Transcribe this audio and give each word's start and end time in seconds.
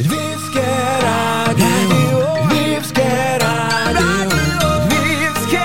Львівське 0.00 0.64
радіо, 1.02 2.38
Львівське 2.50 3.38
радіо, 3.40 4.32
Львівське 4.86 5.60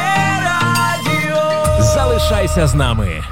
радіо. 0.46 1.82
Залишайся 1.82 2.68
з 2.68 2.76
нами. 2.76 3.24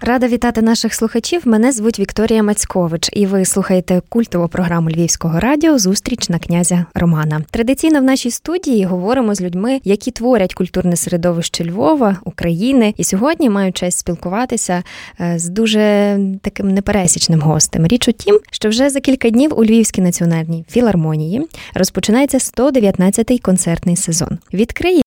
Рада 0.00 0.28
вітати 0.28 0.62
наших 0.62 0.94
слухачів. 0.94 1.42
Мене 1.44 1.72
звуть 1.72 1.98
Вікторія 1.98 2.42
Мацькович, 2.42 3.10
і 3.12 3.26
ви 3.26 3.44
слухаєте 3.44 4.02
культову 4.08 4.48
програму 4.48 4.90
Львівського 4.90 5.40
радіо 5.40 5.78
Зустріч 5.78 6.28
на 6.28 6.38
князя 6.38 6.86
Романа. 6.94 7.42
Традиційно 7.50 8.00
в 8.00 8.02
нашій 8.02 8.30
студії 8.30 8.84
говоримо 8.84 9.34
з 9.34 9.40
людьми, 9.40 9.80
які 9.84 10.10
творять 10.10 10.54
культурне 10.54 10.96
середовище 10.96 11.64
Львова, 11.64 12.16
України. 12.24 12.94
І 12.96 13.04
сьогодні 13.04 13.50
маю 13.50 13.72
честь 13.72 13.98
спілкуватися 13.98 14.82
е, 15.20 15.38
з 15.38 15.48
дуже 15.48 16.18
таким 16.42 16.68
непересічним 16.68 17.40
гостем. 17.40 17.86
Річ 17.86 18.08
у 18.08 18.12
тім, 18.12 18.40
що 18.50 18.68
вже 18.68 18.90
за 18.90 19.00
кілька 19.00 19.30
днів 19.30 19.58
у 19.58 19.64
Львівській 19.64 20.02
національній 20.02 20.64
філармонії 20.68 21.48
розпочинається 21.74 22.38
119-й 22.38 23.38
концертний 23.38 23.96
сезон. 23.96 24.38
Відкриє 24.52 25.02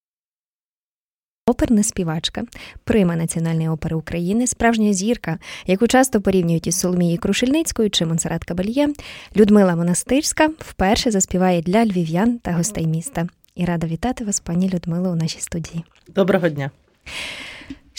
Оперна 1.50 1.84
співачка, 1.84 2.44
прима 2.84 3.16
Національної 3.16 3.70
опери 3.70 3.96
України, 3.96 4.48
справжня 4.48 4.94
зірка, 4.94 5.38
яку 5.66 5.88
часто 5.88 6.22
порівнюють 6.22 6.68
із 6.68 6.80
Соломією 6.80 7.18
Крушельницькою 7.18 7.90
чи 7.90 8.06
Монсерат 8.06 8.44
Кабальє, 8.44 8.90
Людмила 9.38 9.76
Монастирська 9.76 10.50
вперше 10.60 11.12
заспіває 11.12 11.62
для 11.62 11.86
львів'ян 11.86 12.40
та 12.40 12.52
гостей 12.52 12.88
міста. 12.88 13.28
І 13.56 13.66
рада 13.66 13.88
вітати 13.88 14.26
вас, 14.26 14.40
пані 14.40 14.70
Людмило, 14.74 15.10
у 15.10 15.16
нашій 15.16 15.40
студії. 15.42 15.84
Доброго 16.08 16.50
дня. 16.50 16.72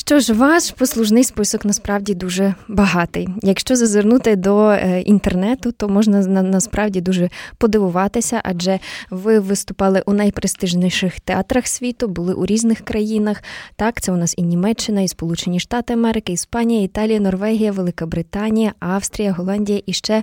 Що 0.01 0.21
ж, 0.21 0.33
ваш 0.33 0.71
послужний 0.71 1.25
список 1.25 1.65
насправді 1.65 2.15
дуже 2.15 2.55
багатий. 2.69 3.29
Якщо 3.43 3.77
зазирнути 3.77 4.37
до 4.37 4.71
е, 4.71 5.01
інтернету, 5.01 5.73
то 5.73 5.89
можна 5.89 6.43
насправді 6.43 7.01
дуже 7.01 7.31
подивуватися, 7.59 8.41
адже 8.45 8.79
ви 9.11 9.39
виступали 9.39 10.03
у 10.07 10.13
найпрестижніших 10.13 11.21
театрах 11.21 11.67
світу, 11.67 12.09
були 12.09 12.35
у 12.35 12.47
різних 12.47 12.81
країнах. 12.81 13.43
Так, 13.77 14.01
це 14.01 14.13
у 14.13 14.17
нас 14.17 14.35
і 14.37 14.43
Німеччина, 14.43 15.01
і 15.01 15.09
Сполучені 15.09 15.61
Штати 15.61 15.93
Америки, 15.93 16.33
Іспанія, 16.33 16.83
Італія, 16.83 17.21
Норвегія, 17.21 17.73
Велика 17.73 18.07
Британія, 18.07 18.73
Австрія, 18.79 19.33
Голландія 19.33 19.83
і 19.87 19.93
ще. 19.93 20.23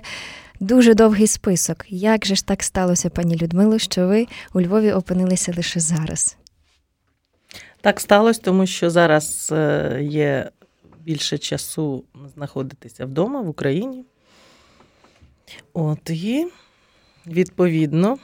Дуже 0.60 0.94
довгий 0.94 1.26
список. 1.26 1.84
Як 1.88 2.26
же 2.26 2.34
ж 2.34 2.46
так 2.46 2.62
сталося, 2.62 3.10
пані 3.10 3.36
Людмило, 3.36 3.78
що 3.78 4.06
ви 4.06 4.26
у 4.54 4.60
Львові 4.60 4.92
опинилися 4.92 5.52
лише 5.56 5.80
зараз? 5.80 6.36
Так 7.80 8.00
сталося, 8.00 8.40
тому 8.42 8.66
що 8.66 8.90
зараз 8.90 9.48
е, 9.52 9.98
є 10.02 10.50
більше 11.00 11.38
часу 11.38 12.04
знаходитися 12.34 13.06
вдома 13.06 13.40
в 13.40 13.48
Україні. 13.48 14.04
От 15.72 16.10
і 16.10 16.48
відповідно 17.26 18.18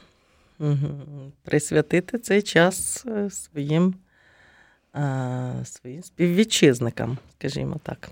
присвятити 1.43 2.19
цей 2.19 2.43
час 2.43 3.07
е, 3.07 3.31
своїм, 3.31 3.95
своїм 5.65 6.03
співвітчизникам, 6.03 7.19
скажімо 7.39 7.81
так. 7.83 8.11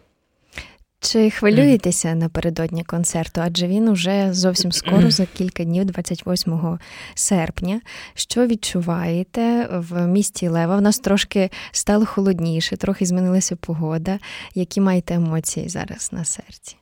Чи 1.03 1.31
хвилюєтеся 1.31 2.15
напередодні 2.15 2.85
концерту? 2.85 3.41
Адже 3.45 3.67
він 3.67 3.89
уже 3.89 4.33
зовсім 4.33 4.73
скоро, 4.73 5.11
за 5.11 5.27
кілька 5.27 5.65
днів, 5.65 5.85
28 5.85 6.79
серпня. 7.15 7.81
Що 8.15 8.47
відчуваєте 8.47 9.69
в 9.71 10.07
місті 10.07 10.49
Лева? 10.49 10.77
В 10.77 10.81
нас 10.81 10.99
трошки 10.99 11.51
стало 11.73 12.07
холодніше, 12.07 12.77
трохи 12.77 13.07
змінилася 13.07 13.57
погода. 13.57 14.19
Які 14.55 14.81
маєте 14.81 15.15
емоції 15.15 15.69
зараз 15.69 16.13
на 16.13 16.25
серці? 16.25 16.77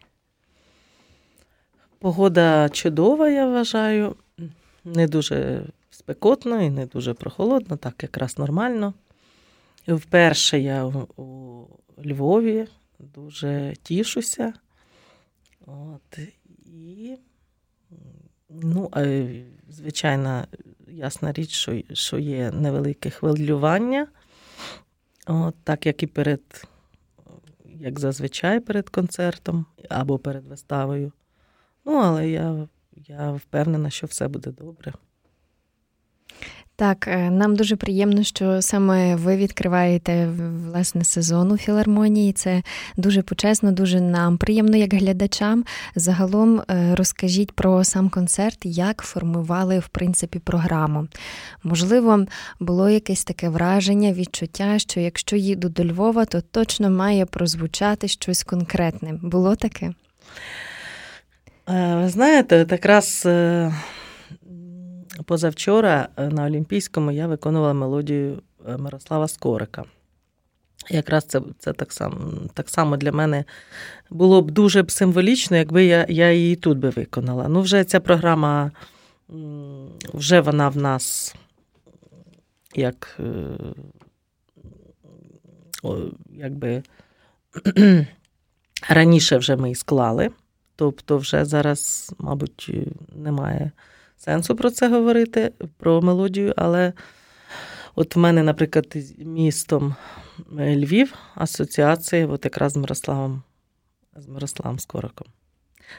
Погода 1.99 2.69
чудова, 2.69 3.29
я 3.29 3.47
вважаю. 3.47 4.15
Не 4.85 5.07
дуже 5.07 5.63
спекотно 5.91 6.63
і 6.63 6.71
не 6.71 6.87
дуже 6.87 7.15
прохолодно, 7.15 7.77
так 7.77 7.95
якраз 8.03 8.39
нормально. 8.39 8.95
Вперше 9.89 10.59
я 10.59 10.85
у 11.17 11.67
Львові 12.07 12.67
дуже 13.15 13.75
тішуся. 13.83 14.53
От, 15.67 16.19
І, 16.67 17.17
ну, 18.49 18.91
звичайно, 19.69 20.47
ясна 20.89 21.33
річ, 21.33 21.51
що 21.51 21.83
що 21.93 22.19
є 22.19 22.51
невелике 22.51 23.11
хвилювання, 23.11 24.07
От, 25.27 25.55
так 25.65 25.87
як 25.87 26.03
і 26.03 26.07
перед, 26.07 26.65
як 27.65 28.01
зазвичай 28.01 28.61
перед 28.61 28.89
концертом 28.89 29.67
або 29.89 30.19
перед 30.19 30.47
виставою. 30.47 31.13
Ну, 31.85 31.93
але 31.93 32.29
я, 32.29 32.69
я 33.07 33.33
впевнена, 33.33 33.91
що 33.91 34.07
все 34.07 34.29
буде 34.29 34.51
добре. 34.51 34.93
Так, 36.81 37.09
е, 37.09 37.31
нам 37.31 37.57
дуже 37.57 37.77
приємно, 37.77 38.23
що 38.23 38.63
саме 38.63 39.17
ви 39.17 39.37
відкриваєте 39.37 40.29
власне 40.67 41.05
сезон 41.05 41.53
у 41.53 41.57
філармонії. 41.57 42.33
Це 42.33 42.63
дуже 42.97 43.23
почесно, 43.23 43.73
дуже 43.73 44.01
нам 44.01 44.39
приємно, 44.39 44.77
як 44.77 44.95
глядачам. 44.95 45.65
Загалом 45.95 46.61
е, 46.61 46.95
розкажіть 46.95 47.53
про 47.53 47.85
сам 47.85 48.09
концерт, 48.09 48.59
як 48.63 49.03
формували 49.03 49.79
в 49.79 49.89
принципі 49.89 50.39
програму. 50.39 51.09
Можливо, 51.63 52.27
було 52.61 52.91
якесь 52.91 53.25
таке 53.25 53.49
враження, 53.49 54.13
відчуття, 54.13 54.79
що 54.79 55.01
якщо 55.01 55.37
їду 55.37 55.69
до 55.69 55.85
Львова, 55.85 56.25
то 56.25 56.41
точно 56.41 56.91
має 56.91 57.27
прозвучати 57.27 58.09
щось 58.09 58.43
конкретне. 58.43 59.19
Було 59.23 59.57
таке? 59.57 59.93
Е, 61.69 61.97
ви 61.97 62.09
знаєте, 62.09 62.67
якраз 62.71 63.27
позавчора 65.25 66.09
е, 66.17 66.29
на 66.29 66.45
Олімпійському 66.45 67.11
я 67.11 67.27
виконувала 67.27 67.75
мелодію 67.75 68.43
е, 68.69 68.77
Мирослава 68.77 69.29
Скорика. 69.29 69.85
Якраз 70.91 71.25
це 71.25 71.41
це 71.59 71.73
так 71.73 71.93
само 71.93 72.33
так 72.55 72.69
само 72.69 72.97
для 72.97 73.13
мене 73.13 73.45
було 74.11 74.43
б 74.43 74.51
дуже 74.51 74.83
б 74.83 74.91
символічно, 74.91 75.57
якби 75.57 75.85
я 75.85 76.07
я 76.09 76.33
її 76.33 76.57
тут 76.57 76.79
би 76.79 76.91
виконала. 76.91 77.49
Ну, 77.49 77.61
вже 77.61 77.85
ця 77.85 78.01
програма, 78.01 78.71
вже 80.15 80.41
вона 80.41 80.69
в 80.69 80.77
нас 80.77 81.35
як 82.75 83.21
е, 83.21 83.25
якби 86.31 86.83
раніше 88.89 89.37
вже 89.37 89.57
ми 89.57 89.71
і 89.71 89.75
склали. 89.75 90.31
Тобто, 90.77 91.19
вже 91.19 91.45
зараз, 91.45 92.13
мабуть, 92.19 92.71
немає 93.17 93.71
сенсу 94.21 94.57
про 94.57 94.71
це 94.71 94.89
говорити, 94.89 95.53
про 95.77 96.03
мелодію, 96.03 96.55
але 96.57 96.93
от 97.95 98.17
в 98.17 98.19
мене, 98.19 98.43
наприклад, 98.43 98.97
містом 99.19 99.95
е, 100.59 100.77
Львів 100.77 101.15
асоціація 101.35 102.27
от 102.27 102.45
якраз 102.45 102.73
з 102.73 102.77
Мирославом, 102.77 103.43
з 104.17 104.29
Мирославом 104.29 104.79
Скориком. 104.79 105.29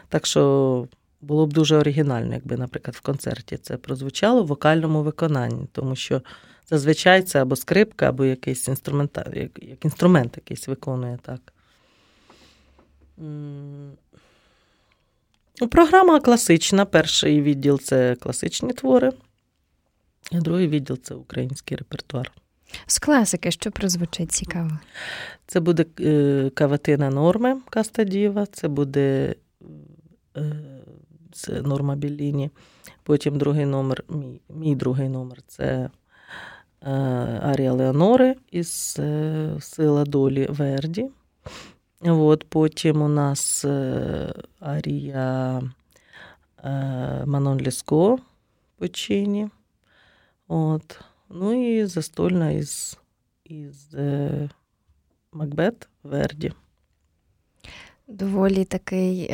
Так 0.09 0.25
що 0.25 0.87
було 1.21 1.47
б 1.47 1.53
дуже 1.53 1.77
оригінально, 1.77 2.33
якби, 2.33 2.57
наприклад, 2.57 2.95
в 2.95 3.01
концерті 3.01 3.57
це 3.57 3.77
прозвучало 3.77 4.43
в 4.43 4.47
вокальному 4.47 5.03
виконанні, 5.03 5.67
тому 5.71 5.95
що 5.95 6.21
зазвичай 6.69 7.23
це 7.23 7.41
або 7.41 7.55
скрипка, 7.55 8.09
або 8.09 8.25
якийсь 8.25 8.67
інструмент, 8.67 9.19
як 9.33 9.85
інструмент 9.85 10.37
якийсь 10.37 10.67
виконує 10.67 11.19
так. 11.21 11.53
Програма 15.71 16.19
класична. 16.19 16.85
Перший 16.85 17.41
відділ 17.41 17.79
це 17.79 18.15
класичні 18.15 18.73
твори, 18.73 19.11
а 20.31 20.39
другий 20.39 20.67
відділ 20.67 20.97
це 21.03 21.15
український 21.15 21.77
репертуар. 21.77 22.31
З 22.85 22.99
класики, 22.99 23.51
що 23.51 23.71
прозвучить 23.71 24.31
цікаво? 24.31 24.79
Це 25.47 25.59
буде 25.59 25.85
е, 25.99 26.51
каватина 26.53 27.09
норми 27.09 27.61
Кастадіва, 27.69 28.45
це 28.45 28.67
буде 28.67 29.35
е, 30.37 30.53
це 31.31 31.61
норма 31.61 31.95
Білліні. 31.95 32.49
Потім 33.03 33.37
другий 33.37 33.65
номер, 33.65 34.03
мій 34.09 34.41
мій 34.49 34.75
другий 34.75 35.09
номер 35.09 35.37
це 35.47 35.89
е, 36.81 36.89
Арія 37.43 37.73
Леонори 37.73 38.35
із 38.51 38.99
Сила 39.59 40.03
долі 40.05 40.47
Верді. 40.49 41.09
От, 42.03 42.49
Потім 42.49 43.01
у 43.01 43.07
нас 43.07 43.65
е, 43.65 44.33
Арія 44.59 45.61
е, 46.63 46.69
Манон 47.25 47.59
Ліско 47.59 48.19
Почині. 48.77 49.49
От. 50.47 50.99
Ну 51.29 51.73
і 51.73 51.85
застольна 51.85 52.51
із 52.51 52.97
із 53.45 53.93
е, 53.93 54.49
Макбет 55.33 55.89
Верді. 56.03 56.51
Доволі 58.07 58.65
такий, 58.65 59.29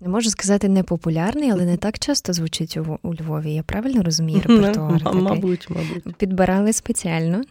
не 0.00 0.08
можу 0.08 0.30
сказати, 0.30 0.68
непопулярний, 0.68 1.50
але 1.50 1.64
не 1.64 1.76
так 1.76 1.98
часто 1.98 2.32
звучить 2.32 2.76
у, 2.76 2.98
у 3.02 3.14
Львові. 3.14 3.54
Я 3.54 3.62
правильно 3.62 4.02
розумію 4.02 4.40
репертуар? 4.40 5.14
Мабуть, 5.14 5.70
мабуть. 5.70 6.16
Підбирали 6.16 6.72
спеціально. 6.72 7.42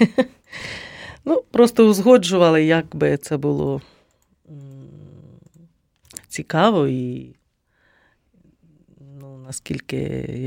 Ну, 1.24 1.42
просто 1.50 1.88
узгоджували, 1.88 2.64
як 2.64 2.96
би 2.96 3.16
це 3.16 3.36
було 3.36 3.80
цікаво 6.28 6.86
і 6.86 7.36
ну, 9.20 9.36
наскільки, 9.36 9.96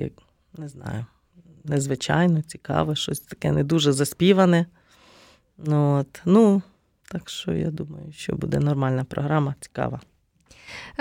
як, 0.03 0.13
не 0.57 0.69
знаю, 0.69 1.05
незвичайно, 1.63 2.41
цікаве, 2.41 2.95
щось 2.95 3.19
таке 3.19 3.51
не 3.51 3.63
дуже 3.63 3.91
заспіване. 3.91 4.65
Ну, 5.57 5.97
от. 5.99 6.21
ну, 6.25 6.61
так 7.07 7.29
що 7.29 7.53
я 7.53 7.71
думаю, 7.71 8.11
що 8.11 8.35
буде 8.35 8.59
нормальна 8.59 9.03
програма, 9.03 9.55
цікава. 9.59 10.01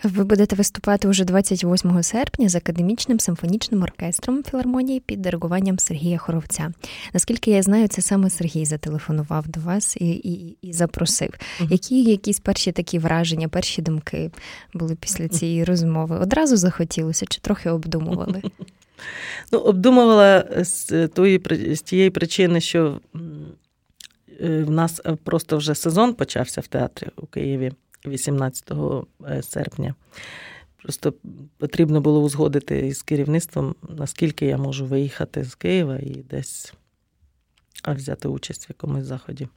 Ви 0.05 0.25
будете 0.25 0.57
виступати 0.57 1.09
уже 1.09 1.25
28 1.25 2.03
серпня 2.03 2.49
з 2.49 2.55
академічним 2.55 3.21
симфонічним 3.21 3.83
оркестром 3.83 4.43
філармонії 4.43 5.01
під 5.01 5.23
диригуванням 5.23 5.79
Сергія 5.79 6.19
Хоровця. 6.19 6.73
Наскільки 7.15 7.51
я 7.51 7.63
знаю, 7.63 7.89
це 7.89 8.03
саме 8.03 8.31
Сергій 8.31 8.65
зателефонував 8.65 9.49
до 9.49 9.61
вас 9.61 9.97
і 9.97 10.11
і, 10.11 10.57
і 10.63 10.73
запросив. 10.73 11.31
Які 11.61 12.03
якісь 12.03 12.41
перші 12.41 12.73
такі 12.73 12.99
враження, 12.99 13.49
перші 13.49 13.83
думки 13.83 14.31
були 14.75 14.95
після 14.95 15.29
цієї 15.29 15.65
розмови? 15.65 16.19
Одразу 16.19 16.57
захотілося 16.57 17.27
чи 17.27 17.41
трохи 17.41 17.71
обдумували? 17.71 18.43
Ну, 19.53 19.59
обдумувала 19.59 20.45
з 20.59 21.09
тої 21.09 21.43
з 21.75 21.83
тієї 21.83 22.11
причини, 22.11 22.61
що 22.61 23.01
е, 24.41 24.63
в 24.63 24.71
нас 24.71 25.01
просто 25.25 25.57
вже 25.57 25.75
сезон 25.75 26.15
почався 26.15 26.61
в 26.61 26.67
театрі 26.67 27.09
у 27.17 27.27
Києві. 27.27 27.73
18 28.07 28.73
е, 29.29 29.43
серпня. 29.43 29.95
Просто 30.83 31.15
потрібно 31.59 32.01
було 32.01 32.23
узгодити 32.23 32.95
з 32.95 33.03
керівництвом, 33.03 33.75
наскільки 33.89 34.47
я 34.47 34.59
можу 34.59 34.87
виїхати 34.87 35.45
з 35.45 35.55
Києва 35.55 35.97
і 35.97 36.25
десь 36.31 36.75
взяти 37.87 38.29
участь 38.29 38.69
в 38.69 38.71
якомусь 38.71 39.05
заході 39.05 39.49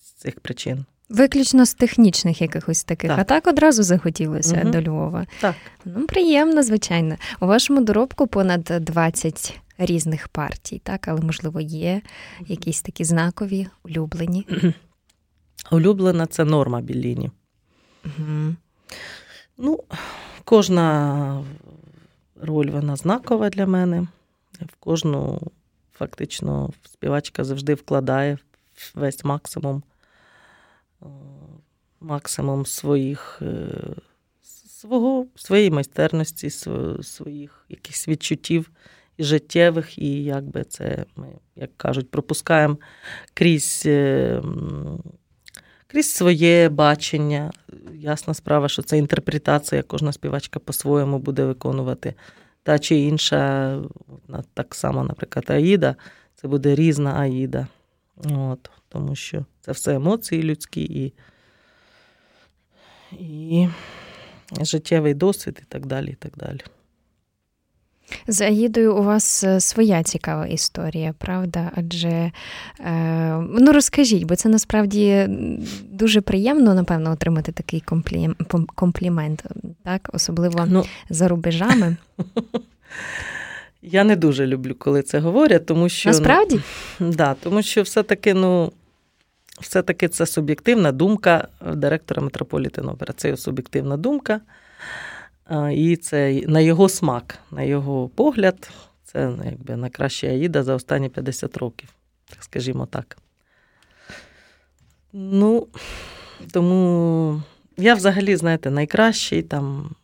з 0.00 0.10
цих 0.10 0.40
причин. 0.40 0.84
Виключно 1.08 1.66
з 1.66 1.74
технічних 1.74 2.42
якихось 2.42 2.84
таких, 2.84 3.10
так. 3.10 3.18
а 3.18 3.24
так 3.24 3.46
одразу 3.46 3.82
захотілося 3.82 4.60
угу. 4.62 4.70
до 4.70 4.82
Львова. 4.82 5.26
Так. 5.40 5.54
Ну, 5.84 6.06
приємно, 6.06 6.62
звичайно. 6.62 7.16
У 7.40 7.46
вашому 7.46 7.80
доробку 7.80 8.26
понад 8.26 8.62
20 8.80 9.60
різних 9.78 10.28
партій, 10.28 10.80
так, 10.84 11.08
але 11.08 11.20
можливо 11.20 11.60
є 11.60 12.02
якісь 12.46 12.82
такі 12.82 13.04
знакові, 13.04 13.66
улюблені. 13.82 14.46
Улюблена 15.70 16.26
це 16.26 16.44
норма 16.44 16.80
Білліні. 16.80 17.30
Ну, 19.58 19.84
кожна 20.44 21.44
роль 22.40 22.70
вона 22.70 22.96
знакова 22.96 23.50
для 23.50 23.66
мене. 23.66 24.06
В 24.60 24.76
кожну, 24.80 25.40
фактично, 25.92 26.70
співачка 26.84 27.44
завжди 27.44 27.74
вкладає 27.74 28.38
весь 28.94 29.24
максимум 29.24 29.82
максимум 32.02 32.66
своїх 32.66 33.42
е, 33.42 33.68
свого, 34.42 35.26
своєї 35.34 35.70
майстерності, 35.70 36.50
своїх 37.02 37.66
якихось 37.68 38.08
відчуттів 38.08 38.70
і 39.16 39.24
життєвих, 39.24 39.98
і 39.98 40.24
якби 40.24 40.64
це 40.64 41.04
ми, 41.16 41.28
як 41.56 41.76
кажуть, 41.76 42.10
пропускаємо 42.10 42.78
крізь 43.34 43.82
е, 43.86 44.42
крізь 45.92 46.10
своє 46.10 46.68
бачення. 46.68 47.50
Ясна 47.94 48.34
справа, 48.34 48.68
що 48.68 48.82
це 48.82 48.98
інтерпретація, 48.98 49.82
кожна 49.82 50.12
співачка 50.12 50.58
по-своєму 50.58 51.18
буде 51.18 51.44
виконувати. 51.44 52.14
Та 52.62 52.78
чи 52.78 52.96
інша, 52.96 53.78
так 54.54 54.74
само, 54.74 55.04
наприклад, 55.04 55.44
Аїда, 55.48 55.96
це 56.34 56.48
буде 56.48 56.74
різна 56.74 57.12
Аїда. 57.12 57.66
От, 58.24 58.70
Тому 58.88 59.14
що 59.16 59.44
це 59.60 59.72
все 59.72 59.94
емоції 59.94 60.42
людські 60.42 60.82
і 60.82 61.12
і 63.12 63.68
життєвий 64.60 65.14
досвід, 65.14 65.58
і 65.62 65.64
так 65.68 65.86
далі. 65.86 66.10
і 66.10 66.14
так 66.14 66.32
далі. 66.36 66.60
З 68.26 68.40
Аїдою 68.40 68.96
у 68.96 69.02
вас 69.02 69.44
е, 69.44 69.60
своя 69.60 70.02
цікава 70.02 70.46
історія, 70.46 71.14
правда? 71.18 71.70
Адже 71.74 72.08
е, 72.08 72.32
ну 73.58 73.72
розкажіть, 73.72 74.24
бо 74.24 74.36
це 74.36 74.48
насправді 74.48 75.26
дуже 75.90 76.20
приємно, 76.20 76.74
напевно, 76.74 77.12
отримати 77.12 77.52
такий 77.52 77.80
комплі... 77.80 78.30
комплімент, 78.74 79.44
так? 79.84 80.10
особливо 80.12 80.66
ну, 80.66 80.84
за 81.10 81.28
рубежами. 81.28 81.96
Я 83.82 84.04
не 84.04 84.16
дуже 84.16 84.46
люблю, 84.46 84.74
коли 84.78 85.02
це 85.02 85.18
говорять, 85.18 85.66
тому 85.66 85.88
що. 85.88 86.10
Насправді? 86.10 86.60
Ну, 87.00 87.12
да, 87.12 87.34
Тому 87.34 87.62
що 87.62 87.82
все-таки, 87.82 88.34
ну. 88.34 88.72
Все-таки 89.60 90.08
це 90.08 90.26
суб'єктивна 90.26 90.92
думка 90.92 91.48
директора 91.74 92.22
Метрополітен 92.22 92.88
опера. 92.88 93.14
Це 93.16 93.28
його 93.28 93.36
суб'єктивна 93.36 93.96
думка. 93.96 94.40
І 95.72 95.96
це 95.96 96.42
на 96.46 96.60
його 96.60 96.88
смак, 96.88 97.38
на 97.50 97.62
його 97.62 98.08
погляд, 98.08 98.70
це 99.04 99.28
ну, 99.28 99.42
якби 99.44 99.76
найкраща 99.76 100.26
Аїда 100.26 100.62
за 100.62 100.74
останні 100.74 101.08
50 101.08 101.56
років, 101.56 101.88
скажімо 102.40 102.86
так. 102.86 103.18
Ну, 105.12 105.68
тому 106.52 107.42
я 107.76 107.94
взагалі, 107.94 108.36
знаєте, 108.36 108.70
найкращий 108.70 109.42
там. 109.42 109.94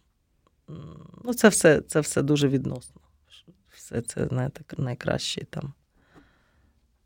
Ну, 1.24 1.34
це 1.34 1.48
все 1.48 1.80
це 1.80 2.00
все 2.00 2.22
дуже 2.22 2.48
відносно. 2.48 3.00
Все 3.70 4.00
це, 4.00 4.26
знаєте, 4.26 4.60
найкращий 4.78 5.44
там. 5.44 5.72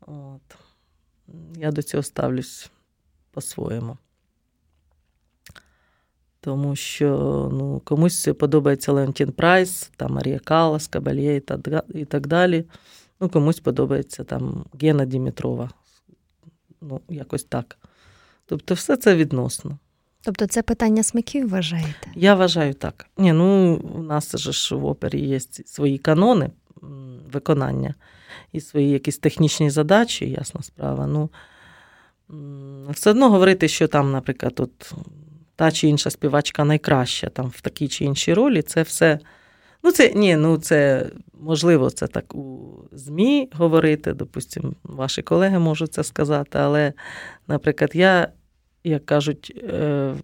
От. 0.01 0.57
Я 1.55 1.71
до 1.71 1.81
цього 1.81 2.03
ставлюсь 2.03 2.71
по-своєму 3.31 3.97
тому 6.43 6.75
що 6.75 7.07
ну, 7.53 7.81
комусь 7.85 8.29
подобається 8.39 8.91
Леонтін 8.91 9.31
Прайс, 9.31 9.91
там 9.95 10.13
Марія 10.13 10.39
Калас, 10.39 10.87
Кабальє 10.87 11.41
і 11.93 12.05
так 12.05 12.27
далі. 12.27 12.65
Ну, 13.19 13.29
Комусь 13.29 13.59
подобається 13.59 14.23
там 14.23 14.65
Гена 14.81 15.05
Дімітрова. 15.05 15.69
Ну, 16.81 17.01
якось 17.09 17.43
так. 17.43 17.77
Тобто, 18.45 18.73
все 18.73 18.97
це 18.97 19.15
відносно. 19.15 19.77
Тобто 20.21 20.47
це 20.47 20.61
питання 20.61 21.03
смаків 21.03 21.49
вважаєте? 21.49 22.11
Я 22.15 22.35
вважаю 22.35 22.73
так. 22.73 23.05
Ні, 23.17 23.33
ну, 23.33 23.75
У 23.75 24.03
нас 24.03 24.37
ж 24.37 24.75
в 24.75 24.85
опері 24.85 25.19
є 25.19 25.39
свої 25.39 25.97
канони 25.97 26.49
виконання 27.31 27.95
і 28.51 28.61
свої 28.61 28.89
якісь 28.89 29.17
технічні 29.17 29.69
задачі, 29.69 30.29
ясна 30.29 30.61
справа. 30.61 31.07
Ну, 31.07 31.29
Все 32.89 33.09
одно 33.09 33.29
говорити, 33.29 33.67
що 33.67 33.87
там, 33.87 34.11
наприклад, 34.11 34.53
от 34.57 34.93
та 35.55 35.71
чи 35.71 35.87
інша 35.87 36.09
співачка 36.09 36.65
найкраща 36.65 37.29
там 37.29 37.47
в 37.47 37.61
такій 37.61 37.87
чи 37.87 38.05
іншій 38.05 38.33
ролі, 38.33 38.61
це 38.61 38.81
все. 38.81 39.19
Ну, 39.83 39.91
це 39.91 40.13
ні, 40.13 40.35
ну 40.35 40.57
це 40.57 41.09
можливо, 41.39 41.89
це 41.89 42.07
так 42.07 42.35
у 42.35 42.73
ЗМІ 42.91 43.49
говорити, 43.53 44.13
допустимо, 44.13 44.73
ваші 44.83 45.21
колеги 45.21 45.59
можуть 45.59 45.93
це 45.93 46.03
сказати. 46.03 46.59
Але, 46.61 46.93
наприклад, 47.47 47.91
я, 47.93 48.27
як 48.83 49.05
кажуть, 49.05 49.63
е, 49.63 50.15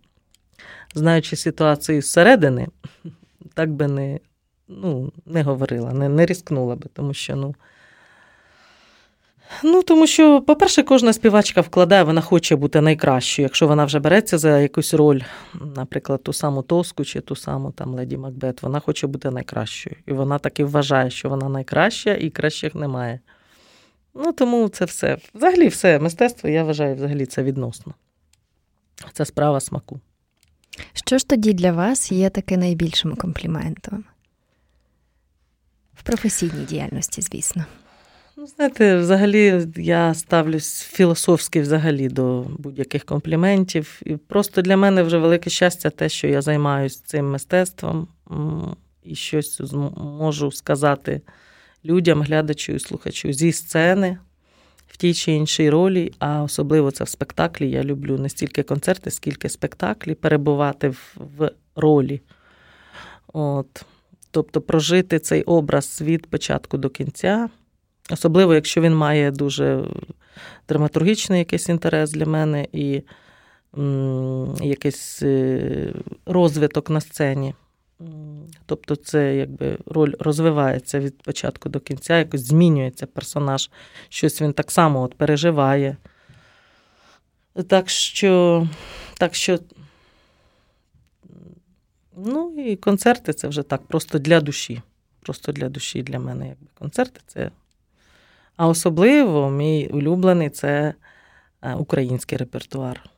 знаючи 0.94 1.36
ситуацію 1.36 2.02
зсередини, 2.02 2.68
так 3.54 3.72
би 3.72 3.88
не 3.88 4.20
ну, 4.68 5.12
не 5.26 5.44
говорила, 5.44 5.94
не 5.94 6.10
не 6.10 6.26
різкнула 6.26 6.76
би, 6.76 6.88
тому 6.94 7.14
що, 7.14 7.36
ну. 7.36 7.56
Ну, 9.64 9.84
тому 9.84 10.08
що, 10.08 10.42
по-перше, 10.42 10.84
кожна 10.84 11.14
співачка 11.14 11.62
вкладає, 11.62 12.04
вона 12.04 12.22
хоче 12.22 12.56
бути 12.56 12.82
найкращою. 12.82 13.44
Якщо 13.44 13.68
вона 13.68 13.86
вже 13.86 14.00
береться 14.00 14.38
за 14.38 14.60
якусь 14.60 14.94
роль, 14.94 15.22
наприклад, 15.76 16.24
ту 16.24 16.34
саму 16.34 16.62
Тоску 16.62 17.06
чи 17.06 17.22
ту 17.22 17.36
саму 17.36 17.72
там 17.72 17.96
Леді 17.96 18.18
Макбет, 18.18 18.64
вона 18.64 18.80
хоче 18.80 19.08
бути 19.08 19.32
найкращою. 19.32 19.96
І 20.06 20.12
вона 20.12 20.40
так 20.40 20.60
і 20.60 20.64
вважає, 20.64 21.10
що 21.10 21.30
вона 21.30 21.50
найкраща 21.50 22.14
і 22.14 22.30
кращих 22.30 22.76
немає. 22.76 23.20
Ну, 24.16 24.32
тому 24.32 24.70
це 24.70 24.86
все. 24.86 25.18
Взагалі, 25.34 25.68
все 25.68 26.00
мистецтво, 26.00 26.50
я 26.50 26.64
вважаю, 26.64 26.96
взагалі 26.96 27.26
це 27.26 27.44
відносно. 27.44 27.94
Це 29.14 29.26
справа 29.26 29.60
смаку. 29.60 30.00
Що 30.94 31.18
ж 31.18 31.28
тоді 31.28 31.54
для 31.54 31.72
вас 31.72 32.12
є 32.12 32.30
таке 32.30 32.58
найбільшим 32.58 33.16
компліментом? 33.16 34.04
В 35.94 36.04
професійній 36.04 36.66
діяльності, 36.66 37.22
звісно. 37.22 37.66
Ну, 38.40 38.48
знаєте, 38.48 38.98
взагалі 38.98 39.68
я 39.76 40.14
ставлюсь 40.14 40.82
філософськи 40.82 41.62
взагалі 41.62 42.10
до 42.10 42.46
будь-яких 42.58 43.06
компліментів. 43.06 44.02
І 44.06 44.16
просто 44.16 44.62
для 44.62 44.78
мене 44.78 45.04
вже 45.04 45.18
велике 45.18 45.50
щастя, 45.50 45.90
те, 45.90 46.10
що 46.10 46.28
я 46.28 46.42
займаюся 46.42 47.02
цим 47.06 47.32
мистецтвом 47.32 48.08
і 49.04 49.16
щось 49.16 49.62
можу 49.98 50.52
сказати 50.52 51.22
людям, 51.86 52.22
глядачу 52.22 52.74
і 52.74 52.80
слухачу 52.80 53.34
зі 53.34 53.52
сцени 53.52 54.18
в 54.88 54.98
тій 54.98 55.14
чи 55.14 55.32
іншій 55.32 55.70
ролі, 55.70 56.14
а 56.20 56.44
особливо 56.44 56.92
це 56.92 57.04
в 57.04 57.10
спектаклі. 57.10 57.70
Я 57.70 57.84
люблю 57.84 58.18
не 58.18 58.30
стільки 58.30 58.64
концерти, 58.64 59.12
скільки 59.12 59.50
спектаклі, 59.50 60.16
перебувати 60.16 60.90
в, 60.90 61.16
в 61.38 61.52
ролі. 61.76 62.22
От. 63.34 63.86
Тобто 64.32 64.62
прожити 64.62 65.20
цей 65.20 65.44
образ 65.44 66.02
від 66.02 66.28
початку 66.28 66.78
до 66.78 66.90
кінця. 66.90 67.50
Особливо, 68.10 68.54
якщо 68.54 68.82
він 68.82 68.96
має 68.96 69.32
дуже 69.32 69.84
драматургічний 70.68 71.40
якийсь 71.40 71.70
інтерес 71.70 72.12
для 72.12 72.26
мене 72.26 72.68
і 72.72 73.02
якийсь 74.62 75.24
е, 75.24 75.94
розвиток 76.26 76.90
на 76.90 77.02
сцені. 77.02 77.54
Тобто, 78.66 78.96
це 78.96 79.36
якби 79.36 79.78
роль 79.86 80.14
розвивається 80.20 81.00
від 81.00 81.22
початку 81.22 81.70
до 81.70 81.80
кінця, 81.80 82.18
якось 82.18 82.46
змінюється 82.46 83.06
персонаж, 83.06 83.70
щось 84.10 84.42
він 84.42 84.54
так 84.54 84.72
само 84.72 85.02
от 85.02 85.14
переживає. 85.14 85.98
Так 87.68 87.90
що, 87.90 88.68
так 89.18 89.36
що, 89.36 89.60
ну 92.18 92.56
і 92.58 92.76
концерти 92.76 93.34
це 93.34 93.48
вже 93.48 93.64
так, 93.64 93.82
просто 93.88 94.20
для 94.20 94.42
душі. 94.42 94.82
Просто 95.22 95.52
для 95.52 95.70
душі 95.70 96.04
для 96.04 96.20
мене, 96.20 96.56
концерти 96.74 97.22
це. 97.28 97.52
А 98.60 98.68
особливо 98.68 99.50
мій 99.50 99.88
улюблений 99.88 100.50
це 100.50 100.94
е, 101.62 101.74
український 101.74 102.38
репертуар, 102.38 103.10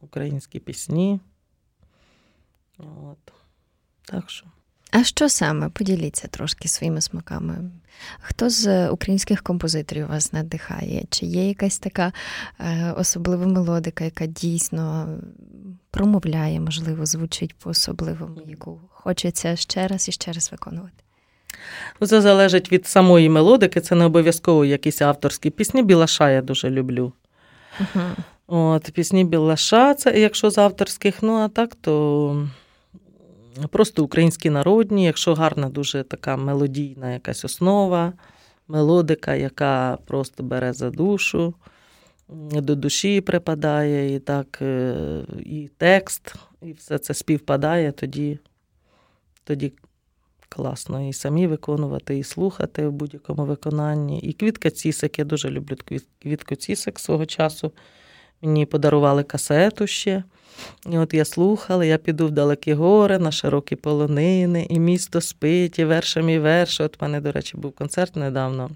українські 0.00 0.58
пісні. 0.58 1.20
От. 2.78 3.32
Так 4.04 4.30
що. 4.30 4.46
А 4.90 5.04
що 5.04 5.28
саме? 5.28 5.68
Поділіться 5.68 6.28
трошки 6.28 6.68
своїми 6.68 7.00
смаками. 7.00 7.70
Хто 8.20 8.50
з 8.50 8.88
українських 8.88 9.42
композиторів 9.42 10.06
вас 10.06 10.32
надихає? 10.32 11.04
Чи 11.10 11.26
є 11.26 11.48
якась 11.48 11.78
така 11.78 12.12
е, 12.58 12.92
особлива 12.92 13.46
мелодика, 13.46 14.04
яка 14.04 14.26
дійсно 14.26 15.18
промовляє, 15.90 16.60
можливо, 16.60 17.06
звучить 17.06 17.54
по-особливому, 17.54 18.42
яку 18.46 18.80
хочеться 18.88 19.56
ще 19.56 19.88
раз 19.88 20.08
і 20.08 20.12
ще 20.12 20.32
раз 20.32 20.52
виконувати? 20.52 21.04
Ну, 22.00 22.06
Це 22.06 22.20
залежить 22.20 22.72
від 22.72 22.86
самої 22.86 23.28
мелодики, 23.28 23.80
це 23.80 23.94
не 23.94 24.04
обов'язково 24.04 24.64
якісь 24.64 25.02
авторські 25.02 25.50
пісні. 25.50 25.82
Білаша 25.82 26.30
я 26.30 26.42
дуже 26.42 26.70
люблю. 26.70 27.12
Угу. 27.80 28.04
От, 28.46 28.90
Пісні 28.90 29.24
Білаша, 29.24 29.94
це 29.94 30.20
якщо 30.20 30.50
з 30.50 30.58
авторських, 30.58 31.22
ну 31.22 31.32
а 31.34 31.48
так, 31.48 31.74
то 31.74 32.48
просто 33.70 34.04
українські 34.04 34.50
народні, 34.50 35.04
якщо 35.04 35.34
гарна, 35.34 35.68
дуже 35.68 36.02
така 36.02 36.36
мелодійна 36.36 37.12
якась 37.12 37.44
основа, 37.44 38.12
мелодика, 38.68 39.34
яка 39.34 39.98
просто 40.06 40.42
бере 40.42 40.72
за 40.72 40.90
душу, 40.90 41.54
до 42.52 42.74
душі 42.74 43.20
припадає, 43.20 44.14
і 44.14 44.18
так, 44.18 44.58
е, 44.62 45.22
і 45.38 45.70
текст, 45.76 46.34
і 46.62 46.72
все 46.72 46.98
це 46.98 47.14
співпадає, 47.14 47.92
тоді, 47.92 48.38
тоді 49.44 49.72
класно 50.50 51.08
і 51.08 51.12
самі 51.12 51.46
виконувати, 51.46 52.18
і 52.18 52.24
слухати 52.24 52.86
в 52.86 52.92
будь-якому 52.92 53.44
виконанні. 53.44 54.20
І 54.20 54.32
Квітка 54.32 54.70
Цісик, 54.70 55.18
я 55.18 55.24
дуже 55.24 55.50
люблю 55.50 55.76
Квітку 56.22 56.54
Цісик 56.54 56.98
свого 56.98 57.26
часу. 57.26 57.72
Мені 58.42 58.66
подарували 58.66 59.22
касету 59.22 59.86
ще. 59.86 60.24
І 60.86 60.98
от 60.98 61.14
я 61.14 61.24
слухала, 61.24 61.84
я 61.84 61.98
піду 61.98 62.26
в 62.26 62.30
далекі 62.30 62.74
гори, 62.74 63.18
на 63.18 63.32
широкі 63.32 63.76
полонини, 63.76 64.66
і 64.70 64.78
місто 64.78 65.20
спить, 65.20 65.78
і 65.78 65.84
вершем 65.84 66.30
і 66.30 66.38
верше. 66.38 66.84
От 66.84 67.00
в 67.00 67.02
мене, 67.02 67.20
до 67.20 67.32
речі, 67.32 67.56
був 67.56 67.72
концерт 67.72 68.16
недавно, 68.16 68.70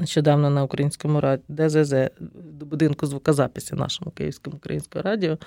нещодавно 0.00 0.50
на 0.50 0.62
українському 0.64 1.20
радіо, 1.20 1.44
ДЗЗ, 1.48 1.94
до 2.34 2.66
будинку 2.66 3.06
звукозаписі 3.06 3.74
нашому 3.74 4.10
Київському 4.10 4.56
українському 4.56 5.02
радіо. 5.02 5.38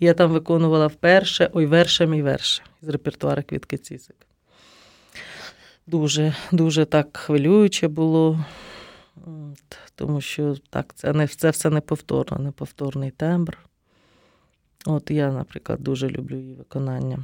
Я 0.00 0.14
там 0.14 0.30
виконувала 0.30 0.86
вперше 0.86 1.50
ой 1.52 1.66
вершем 1.66 2.14
і 2.14 2.22
верше 2.22 2.62
з 2.82 2.88
репертуару 2.88 3.42
Квітки 3.46 3.78
Цісик. 3.78 4.29
Дуже, 5.90 6.34
дуже 6.52 6.84
так 6.84 7.16
хвилююче 7.16 7.88
було. 7.88 8.44
Тому 9.94 10.20
що 10.20 10.56
так, 10.70 10.94
це 10.94 11.12
не 11.12 11.26
це 11.26 11.50
все 11.50 11.70
неповторно, 11.70 12.38
неповторний 12.38 13.10
тембр. 13.10 13.58
От 14.86 15.10
я, 15.10 15.32
наприклад, 15.32 15.80
дуже 15.82 16.08
люблю 16.08 16.36
її 16.36 16.54
виконання. 16.54 17.18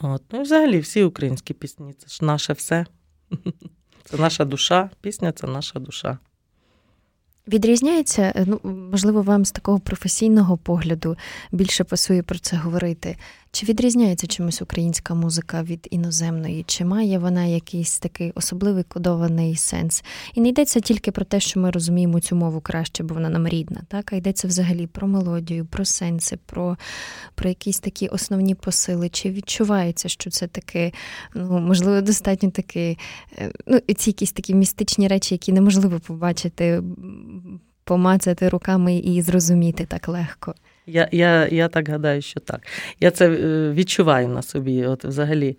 От. 0.00 0.22
Ну 0.30 0.40
і 0.40 0.42
взагалі 0.42 0.78
всі 0.80 1.04
українські 1.04 1.54
пісні 1.54 1.92
це 1.92 2.08
ж 2.08 2.24
наше 2.24 2.52
все. 2.52 2.86
Це 4.04 4.16
наша 4.16 4.44
душа. 4.44 4.90
Пісня 5.00 5.32
це 5.32 5.46
наша 5.46 5.78
душа. 5.78 6.18
Відрізняється, 7.48 8.32
е, 8.36 8.44
ну 8.46 8.60
можливо, 8.90 9.22
вам 9.22 9.44
з 9.44 9.52
такого 9.52 9.78
професійного 9.78 10.56
погляду 10.56 11.16
більше 11.52 11.84
пасує 11.84 12.22
про 12.22 12.38
це 12.38 12.56
говорити. 12.56 13.16
Чи 13.54 13.66
відрізняється 13.66 14.26
чимось 14.26 14.62
українська 14.62 15.14
музика 15.14 15.62
від 15.62 15.88
іноземної? 15.90 16.64
Чи 16.66 16.84
має 16.84 17.18
вона 17.18 17.44
якийсь 17.44 17.98
такий 17.98 18.32
особливий 18.34 18.84
кодований 18.84 19.56
сенс? 19.56 20.04
І 20.34 20.40
не 20.40 20.48
йдеться 20.48 20.80
тільки 20.80 21.10
про 21.12 21.24
те, 21.24 21.40
що 21.40 21.60
ми 21.60 21.70
розуміємо 21.70 22.20
цю 22.20 22.36
мову 22.36 22.60
краще, 22.60 23.02
бо 23.02 23.14
вона 23.14 23.28
нам 23.28 23.48
рідна, 23.48 23.82
так 23.88 24.12
а 24.12 24.16
йдеться 24.16 24.48
взагалі 24.48 24.86
про 24.86 25.08
мелодію, 25.08 25.66
про 25.66 25.84
сенси, 25.84 26.38
про 26.46 26.76
про 27.34 27.48
якісь 27.48 27.80
такі 27.80 28.08
основні 28.08 28.54
посили. 28.54 29.08
Чи 29.08 29.30
відчувається, 29.30 30.08
що 30.08 30.30
це 30.30 30.46
таке, 30.46 30.92
ну 31.34 31.60
можливо, 31.60 32.00
достатньо 32.00 32.50
таки, 32.50 32.98
е, 33.38 33.52
ну 33.66 33.80
ці 33.96 34.10
якісь 34.10 34.32
такі 34.32 34.54
містичні 34.54 35.08
речі, 35.08 35.34
які 35.34 35.52
неможливо 35.52 36.00
побачити, 36.00 36.82
помацати 37.84 38.48
руками 38.48 38.96
і 38.96 39.22
зрозуміти 39.22 39.86
так 39.86 40.08
легко? 40.08 40.54
Я 40.86 41.08
я, 41.12 41.48
я 41.48 41.68
так 41.68 41.88
гадаю, 41.88 42.22
що 42.22 42.40
так. 42.40 42.66
Я 43.00 43.10
це 43.10 43.30
е, 43.30 43.72
відчуваю 43.72 44.28
на 44.28 44.42
собі. 44.42 44.86
От 44.86 45.04
взагалі. 45.04 45.58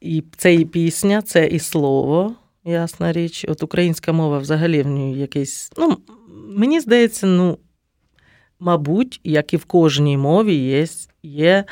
І 0.00 0.24
це 0.36 0.54
і 0.54 0.64
пісня, 0.64 1.22
це 1.22 1.46
і 1.46 1.58
слово, 1.58 2.34
ясна 2.64 3.12
річ. 3.12 3.44
От 3.48 3.62
українська 3.62 4.12
мова 4.12 4.38
взагалі 4.38 4.82
в 4.82 4.86
ній 4.86 5.18
якийсь. 5.18 5.72
Ну, 5.76 5.98
мені 6.48 6.80
здається, 6.80 7.26
ну, 7.26 7.58
мабуть, 8.60 9.20
як 9.24 9.54
і 9.54 9.56
в 9.56 9.64
кожній 9.64 10.16
мові, 10.16 10.54
є 10.54 10.86
є 11.22 11.64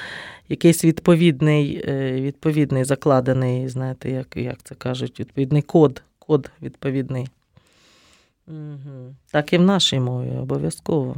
якийсь 0.49 0.85
відповідний 0.85 1.85
е, 1.89 2.13
відповідний 2.13 2.85
закладений, 2.85 3.69
знаєте, 3.69 4.11
як 4.11 4.37
як 4.37 4.63
це 4.63 4.75
кажуть, 4.75 5.21
відповідний 5.21 5.63
код, 5.63 6.03
код 6.19 6.51
відповідний. 6.63 7.29
Угу. 8.49 9.15
Так 9.31 9.53
і 9.53 9.59
в 9.59 9.63
нашій 9.63 10.01
мові 10.01 10.31
обов'язково. 10.39 11.17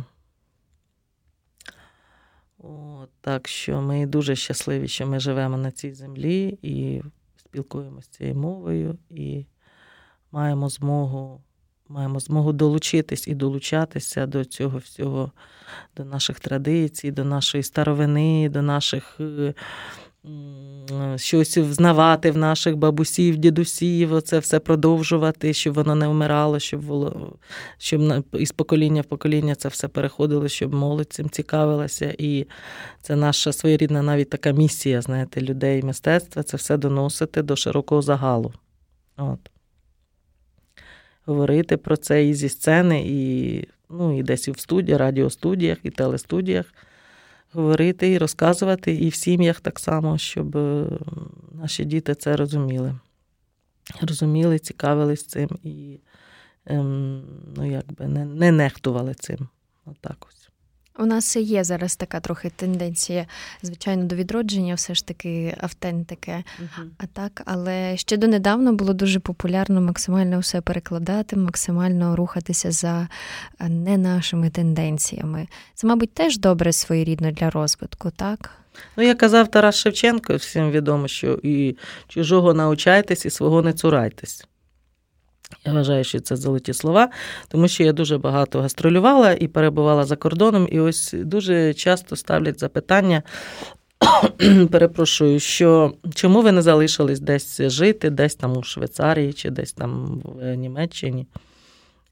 Так 3.21 3.49
що 3.49 3.81
ми 3.81 4.07
дуже 4.07 4.37
щасливі, 4.37 4.89
що 4.89 5.07
ми 5.07 5.21
живемо 5.21 5.57
на 5.57 5.71
цій 5.71 5.93
землі 5.93 6.59
і 6.63 7.03
спілкуємося 7.37 8.11
цією 8.11 8.37
мовою, 8.37 8.99
і 9.11 9.47
маємо 10.33 10.69
змогу 10.69 11.41
маємо 11.93 12.21
змогу 12.21 12.53
долучитись 12.53 13.29
і 13.29 13.35
долучатися 13.35 14.27
до 14.27 14.45
цього 14.45 14.79
всього, 14.79 15.33
до 15.97 16.05
наших 16.05 16.41
традицій, 16.41 17.11
до 17.11 17.25
нашої 17.25 17.63
старовини, 17.63 18.49
до 18.49 18.63
наших 18.63 19.17
е, 19.21 19.55
щось 21.17 21.59
взнавати 21.59 22.31
в 22.31 22.37
наших 22.37 22.77
бабусів, 22.77 23.37
дідусів, 23.37 24.23
це 24.23 24.39
все 24.39 24.61
продовжувати, 24.61 25.53
щоб 25.53 25.75
воно 25.75 25.95
не 25.95 26.09
вмирало, 26.09 26.59
щоб 26.59 26.85
було, 26.85 27.37
щоб 27.79 28.25
із 28.33 28.53
покоління 28.53 29.01
в 29.01 29.05
покоління 29.05 29.55
це 29.55 29.69
все 29.69 29.89
переходило, 29.89 30.49
щоб 30.49 30.75
молодь 30.75 31.13
цим 31.13 31.31
цікавилася. 31.31 32.15
І 32.19 32.47
це 33.01 33.17
наша 33.17 33.53
своєрідна 33.53 34.03
навіть 34.03 34.31
така 34.31 34.53
місія, 34.53 35.03
знаєте, 35.03 35.41
людей 35.41 35.83
мистецтва 35.83 36.43
це 36.43 36.57
все 36.57 36.77
доносити 36.77 37.43
до 37.43 37.57
широкого 37.57 38.03
загалу. 38.03 38.53
От. 39.17 39.51
Говорити 41.27 41.77
про 41.77 41.97
це 41.97 42.27
і 42.27 42.35
зі 42.35 42.49
сцени, 42.49 43.05
і 43.07 43.69
ну, 43.91 44.19
і 44.19 44.23
десь 44.23 44.49
і 44.49 44.51
в 44.51 44.59
студіях, 44.59 45.01
радіостудіях, 45.01 45.79
і 45.83 45.91
телестудіях 45.91 46.67
говорити 47.53 48.13
і 48.13 48.19
розказувати, 48.19 48.95
і 48.95 49.09
в 49.09 49.15
сім'ях 49.15 49.61
так 49.61 49.79
само, 49.79 50.19
щоб 50.19 50.57
е, 50.57 50.87
наші 51.53 51.85
діти 51.85 52.15
це 52.15 52.37
розуміли. 52.37 52.99
Розуміли, 54.01 54.59
цікавились 54.59 55.27
цим 55.27 55.49
і 55.63 56.01
ем, 56.67 57.23
ну, 57.57 57.71
якби 57.71 58.07
не 58.07 58.25
не 58.25 58.53
нехтували 58.53 59.15
цим. 59.15 59.49
Отак 59.85 60.27
ось. 60.29 60.42
У 60.99 61.07
нас 61.07 61.37
є 61.37 61.65
зараз 61.65 61.97
така 61.97 62.21
трохи 62.21 62.51
тенденція, 62.57 63.27
звичайно, 63.63 64.05
до 64.05 64.17
відродження, 64.17 64.75
все 64.75 64.95
ж 64.95 65.07
таки 65.07 65.57
автентики. 65.61 66.33
Uh-huh. 66.33 66.85
А 66.99 67.07
так, 67.07 67.43
але 67.45 67.97
ще 67.97 68.17
донедавна 68.17 68.73
було 68.73 68.93
дуже 68.93 69.21
популярно 69.21 69.81
максимально 69.81 70.39
все 70.39 70.61
перекладати, 70.61 71.37
максимально 71.37 72.17
рухатися 72.17 72.71
за 72.71 73.09
е, 73.61 73.69
не 73.69 73.99
нашими 73.99 74.51
тенденціями. 74.51 75.47
Це, 75.75 75.87
мабуть, 75.87 76.15
теж 76.15 76.39
добре 76.39 76.73
своєрідно 76.73 77.31
для 77.31 77.51
розвитку, 77.51 78.11
так? 78.17 78.51
Ну, 78.97 79.05
як 79.05 79.19
казав 79.19 79.51
Тарас 79.51 79.77
Шевченко, 79.77 80.37
всім 80.37 80.71
відомо, 80.71 81.09
що 81.09 81.41
і 81.43 81.77
чужого 82.09 82.55
навчайтесь, 82.55 83.27
і 83.27 83.31
свого 83.31 83.63
не 83.63 83.73
цурайтесь. 83.73 84.47
Я 85.65 85.73
вважаю, 85.73 86.05
що 86.05 86.21
це 86.21 86.37
золоті 86.37 86.73
слова, 86.73 87.09
тому 87.49 87.69
що 87.69 87.85
я 87.85 87.93
дуже 87.93 88.19
багато 88.19 88.61
гастролювала 88.61 89.33
і 89.33 89.49
перебувала 89.49 90.05
за 90.05 90.17
кордоном, 90.17 90.69
і 90.71 90.81
ось 90.81 91.15
дуже 91.19 91.75
часто 91.75 92.17
ставлять 92.17 92.61
запитання. 92.61 93.23
Перепрошую, 94.71 95.41
що 95.41 95.93
чому 96.15 96.43
ви 96.43 96.53
не 96.53 96.63
залишились 96.63 97.21
десь 97.21 97.61
жити, 97.61 98.11
десь 98.11 98.35
там 98.35 98.57
у 98.57 98.63
Швейцарії 98.63 99.33
чи 99.33 99.51
десь 99.51 99.73
там 99.73 100.23
в 100.25 100.55
Німеччині? 100.55 101.27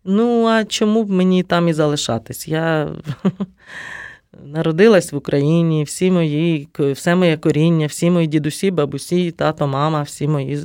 Ну, 0.04 0.46
а 0.46 0.64
чому 0.64 1.04
б 1.04 1.10
мені 1.10 1.42
там 1.42 1.68
і 1.68 1.72
залишатись? 1.72 2.48
Я 2.48 2.88
народилась 4.44 5.12
в 5.12 5.16
Україні, 5.16 5.84
всі 5.84 6.10
мої, 6.10 6.68
все 6.78 7.14
моє 7.14 7.36
коріння, 7.36 7.86
всі 7.86 8.10
мої 8.10 8.26
дідусі, 8.26 8.70
бабусі, 8.70 9.30
тато, 9.30 9.66
мама, 9.66 10.02
всі 10.02 10.28
мої 10.28 10.58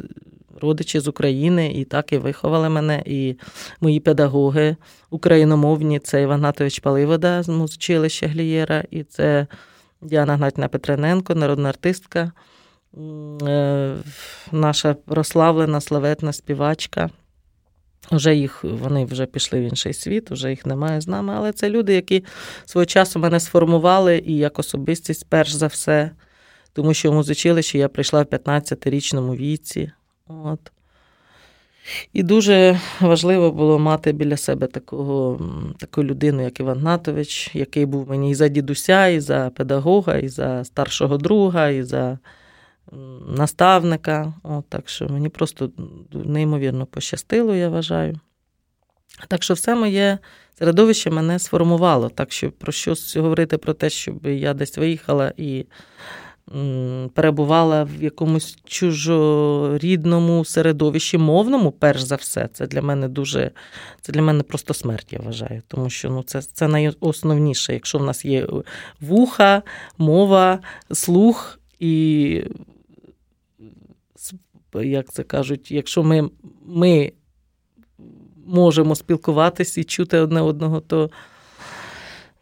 родичі 0.61 0.99
з 0.99 1.07
України, 1.07 1.71
і 1.71 1.85
так 1.85 2.13
і 2.13 2.17
виховали 2.17 2.69
мене, 2.69 3.03
і 3.05 3.35
мої 3.81 3.99
педагоги 3.99 4.75
україномовні 5.09 5.99
це 5.99 6.21
Іван 6.21 6.39
Гнатович 6.39 6.79
Паливода 6.79 7.43
з 7.43 7.49
музичилища 7.49 8.27
Глієра, 8.27 8.83
і 8.91 9.03
це 9.03 9.47
Діана 10.01 10.35
Гнатівна 10.35 10.67
Петрененко, 10.67 11.35
народна 11.35 11.69
артистка, 11.69 12.31
е, 13.47 13.95
наша 14.51 14.93
прославлена 14.93 15.81
славетна 15.81 16.33
співачка. 16.33 17.09
Вже 18.11 18.35
їх 18.35 18.63
вони 18.63 19.05
вже 19.05 19.25
пішли 19.25 19.59
в 19.59 19.63
інший 19.63 19.93
світ, 19.93 20.31
вже 20.31 20.49
їх 20.49 20.65
немає 20.65 21.01
з 21.01 21.07
нами. 21.07 21.33
Але 21.37 21.51
це 21.51 21.69
люди, 21.69 21.93
які 21.93 22.23
свого 22.65 22.85
часу 22.85 23.19
мене 23.19 23.39
сформували 23.39 24.23
і 24.25 24.37
як 24.37 24.59
особистість, 24.59 25.25
перш 25.29 25.51
за 25.51 25.67
все, 25.67 26.11
тому 26.73 26.93
що 26.93 27.11
в 27.11 27.13
музичилищі 27.13 27.77
я 27.77 27.89
прийшла 27.89 28.21
в 28.21 28.25
15-річному 28.25 29.35
віці. 29.35 29.91
От. 30.27 30.71
І 32.13 32.23
дуже 32.23 32.79
важливо 33.01 33.51
було 33.51 33.79
мати 33.79 34.11
біля 34.11 34.37
себе 34.37 34.67
такого, 34.67 35.39
таку 35.77 36.03
людину, 36.03 36.43
як 36.43 36.59
Іван 36.59 36.79
Гнатович, 36.79 37.55
який 37.55 37.85
був 37.85 38.09
мені 38.09 38.31
і 38.31 38.35
за 38.35 38.47
дідуся, 38.47 39.07
і 39.07 39.19
за 39.19 39.49
педагога, 39.49 40.17
і 40.17 40.27
за 40.27 40.63
старшого 40.63 41.17
друга, 41.17 41.69
і 41.69 41.83
за 41.83 42.19
наставника. 43.27 44.33
От, 44.43 44.69
Так 44.69 44.89
що 44.89 45.09
мені 45.09 45.29
просто 45.29 45.71
неймовірно 46.11 46.85
пощастило, 46.85 47.55
я 47.55 47.69
вважаю. 47.69 48.19
Так 49.27 49.43
що 49.43 49.53
все 49.53 49.75
моє 49.75 50.17
середовище 50.59 51.09
мене 51.09 51.39
сформувало. 51.39 52.09
Так 52.09 52.31
що 52.31 52.51
про 52.51 52.71
що 52.71 52.93
говорити 53.15 53.57
про 53.57 53.73
те, 53.73 53.89
щоб 53.89 54.25
я 54.25 54.53
десь 54.53 54.77
виїхала 54.77 55.33
і 55.37 55.65
перебувала 57.13 57.83
в 57.83 58.03
якомусь 58.03 58.57
чужорідному 58.65 60.45
середовищі, 60.45 61.17
мовному, 61.17 61.71
перш 61.71 62.01
за 62.01 62.15
все, 62.15 62.49
це 62.53 62.67
для 62.67 62.81
мене 62.81 63.07
дуже, 63.07 63.51
це 64.01 64.13
для 64.13 64.21
мене 64.21 64.43
просто 64.43 64.73
смерть, 64.73 65.13
я 65.13 65.19
вважаю. 65.19 65.61
Тому 65.67 65.89
що 65.89 66.09
ну, 66.09 66.23
це 66.23 66.41
це 66.41 66.67
найосновніше. 66.67 67.73
Якщо 67.73 67.97
в 67.97 68.03
нас 68.03 68.25
є 68.25 68.47
вуха, 69.01 69.61
мова, 69.97 70.59
слух 70.91 71.59
і, 71.79 72.43
як 74.73 75.11
це 75.11 75.23
кажуть, 75.23 75.71
якщо 75.71 76.03
ми, 76.03 76.29
ми 76.65 77.11
можемо 78.45 78.95
спілкуватись 78.95 79.77
і 79.77 79.83
чути 79.83 80.19
одне 80.19 80.41
одного, 80.41 80.79
то. 80.79 81.09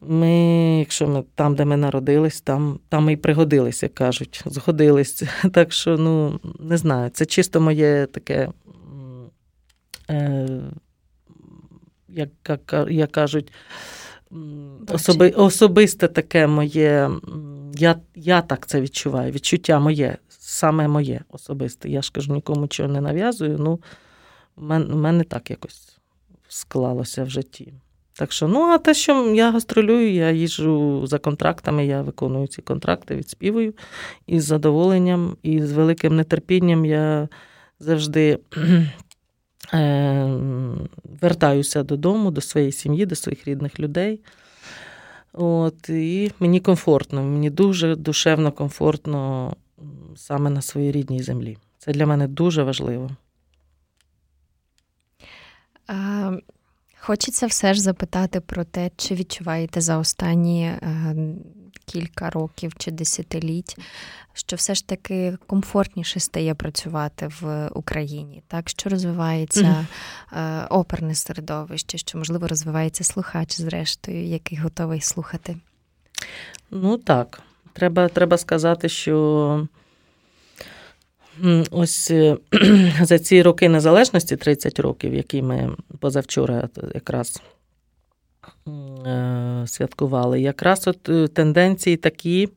Ми, 0.07 0.31
якщо 0.79 1.07
ми 1.07 1.23
там, 1.35 1.55
де 1.55 1.65
ми 1.65 1.77
народились, 1.77 2.41
там 2.41 2.79
там 2.89 3.09
і 3.09 3.15
пригодилися, 3.15 3.87
кажуть, 3.87 4.43
згодились. 4.45 5.23
Так 5.53 5.71
що, 5.71 5.97
ну, 5.97 6.39
не 6.59 6.77
знаю, 6.77 7.09
це 7.09 7.25
чисто 7.25 7.61
моє 7.61 8.05
таке, 8.05 8.49
е, 10.09 10.47
як 12.09 12.29
як 12.89 13.11
кажуть, 13.11 13.51
особи, 14.87 15.29
особисте 15.29 16.07
таке 16.07 16.47
моє. 16.47 17.09
Я 17.75 17.95
я 18.15 18.41
так 18.41 18.67
це 18.67 18.81
відчуваю. 18.81 19.31
Відчуття 19.31 19.79
моє, 19.79 20.17
саме 20.29 20.87
моє 20.87 21.21
особисте. 21.29 21.89
Я 21.89 22.01
ж 22.01 22.11
кажу, 22.11 22.33
нікому 22.33 22.67
чого 22.67 22.89
не 22.89 23.01
нав'язую. 23.01 23.57
Ну, 23.59 23.79
в 24.55 24.95
мене 24.95 25.23
так 25.23 25.49
якось 25.49 25.97
склалося 26.47 27.23
в 27.23 27.29
житті. 27.29 27.73
Так 28.15 28.31
що, 28.31 28.47
ну, 28.47 28.61
а 28.61 28.77
те, 28.77 28.93
що 28.93 29.35
я 29.35 29.51
гастролюю, 29.51 30.13
я 30.13 30.31
їжджу 30.31 31.07
за 31.07 31.19
контрактами, 31.19 31.85
я 31.85 32.01
виконую 32.01 32.47
ці 32.47 32.61
контракти, 32.61 33.15
відспівую 33.15 33.73
і 34.27 34.39
з 34.39 34.45
задоволенням, 34.45 35.37
і 35.43 35.61
з 35.61 35.71
великим 35.71 36.15
нетерпінням 36.15 36.85
я 36.85 37.29
завжди 37.79 38.39
е, 39.73 40.39
вертаюся 41.21 41.83
додому, 41.83 42.31
до 42.31 42.41
своєї 42.41 42.71
сім'ї, 42.71 43.05
до 43.05 43.15
своїх 43.15 43.47
рідних 43.47 43.79
людей. 43.79 44.19
От, 45.33 45.89
І 45.89 46.31
мені 46.39 46.59
комфортно, 46.59 47.23
мені 47.23 47.49
дуже 47.49 47.95
душевно 47.95 48.51
комфортно 48.51 49.53
саме 50.15 50.49
на 50.49 50.61
своїй 50.61 50.91
рідній 50.91 51.23
землі. 51.23 51.57
Це 51.77 51.91
для 51.91 52.05
мене 52.05 52.27
дуже 52.27 52.63
важливо. 52.63 53.09
А... 55.87 56.37
Хочеться 57.05 57.47
все 57.47 57.73
ж 57.73 57.81
запитати 57.81 58.39
про 58.39 58.63
те, 58.63 58.91
чи 58.97 59.15
відчуваєте 59.15 59.81
за 59.81 59.97
останні 59.97 60.65
е, 60.65 61.15
кілька 61.85 62.29
років 62.29 62.73
чи 62.77 62.91
десятиліть, 62.91 63.77
що 64.33 64.55
все 64.55 64.75
ж 64.75 64.87
таки 64.87 65.37
комфортніше 65.47 66.19
стає 66.19 66.55
працювати 66.55 67.29
в 67.41 67.69
Україні, 67.73 68.43
так 68.47 68.69
що 68.69 68.89
розвивається 68.89 69.87
е, 70.31 70.65
оперне 70.69 71.15
середовище, 71.15 71.97
що 71.97 72.17
можливо 72.17 72.47
розвивається 72.47 73.03
слухач, 73.03 73.57
зрештою, 73.57 74.25
який 74.25 74.57
готовий 74.57 75.01
слухати? 75.01 75.57
Ну 76.71 76.97
так, 76.97 77.41
треба, 77.73 78.07
треба 78.07 78.37
сказати, 78.37 78.89
що. 78.89 79.67
Ось 81.71 82.11
е, 82.11 82.37
за 83.01 83.19
ці 83.19 83.41
роки 83.41 83.69
незалежності, 83.69 84.35
30 84.35 84.79
років, 84.79 85.13
які 85.13 85.41
ми 85.41 85.75
позавчора 85.99 86.69
якраз 86.93 87.41
е, 89.07 89.63
святкували, 89.67 90.41
якраз 90.41 90.87
от 90.87 91.09
е, 91.09 91.27
тенденції 91.27 91.97
такі, 91.97 92.49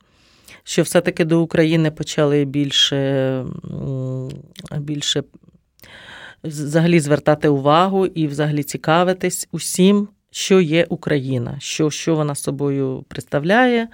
що 0.64 0.82
все-таки 0.82 1.24
до 1.24 1.42
України 1.42 1.90
почали 1.90 2.44
більше, 2.44 3.44
більше 4.76 5.22
взагалі 6.44 7.00
звертати 7.00 7.48
увагу 7.48 8.06
і 8.06 8.26
взагалі 8.26 8.62
цікавитись 8.62 9.48
усім, 9.52 10.08
що 10.30 10.60
є 10.60 10.86
Україна, 10.88 11.56
що, 11.60 11.90
що 11.90 12.14
вона 12.14 12.34
собою 12.34 13.04
представляє 13.08 13.88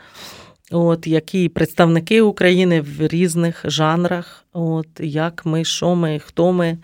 от, 0.73 1.07
які 1.07 1.49
представники 1.49 2.21
України 2.21 2.81
в 2.81 3.07
різних 3.07 3.63
жанрах, 3.65 4.45
от, 4.53 4.89
як 5.01 5.47
ми, 5.47 5.65
що 5.65 5.95
ми, 5.95 6.19
хто 6.19 6.53
ми. 6.53 6.79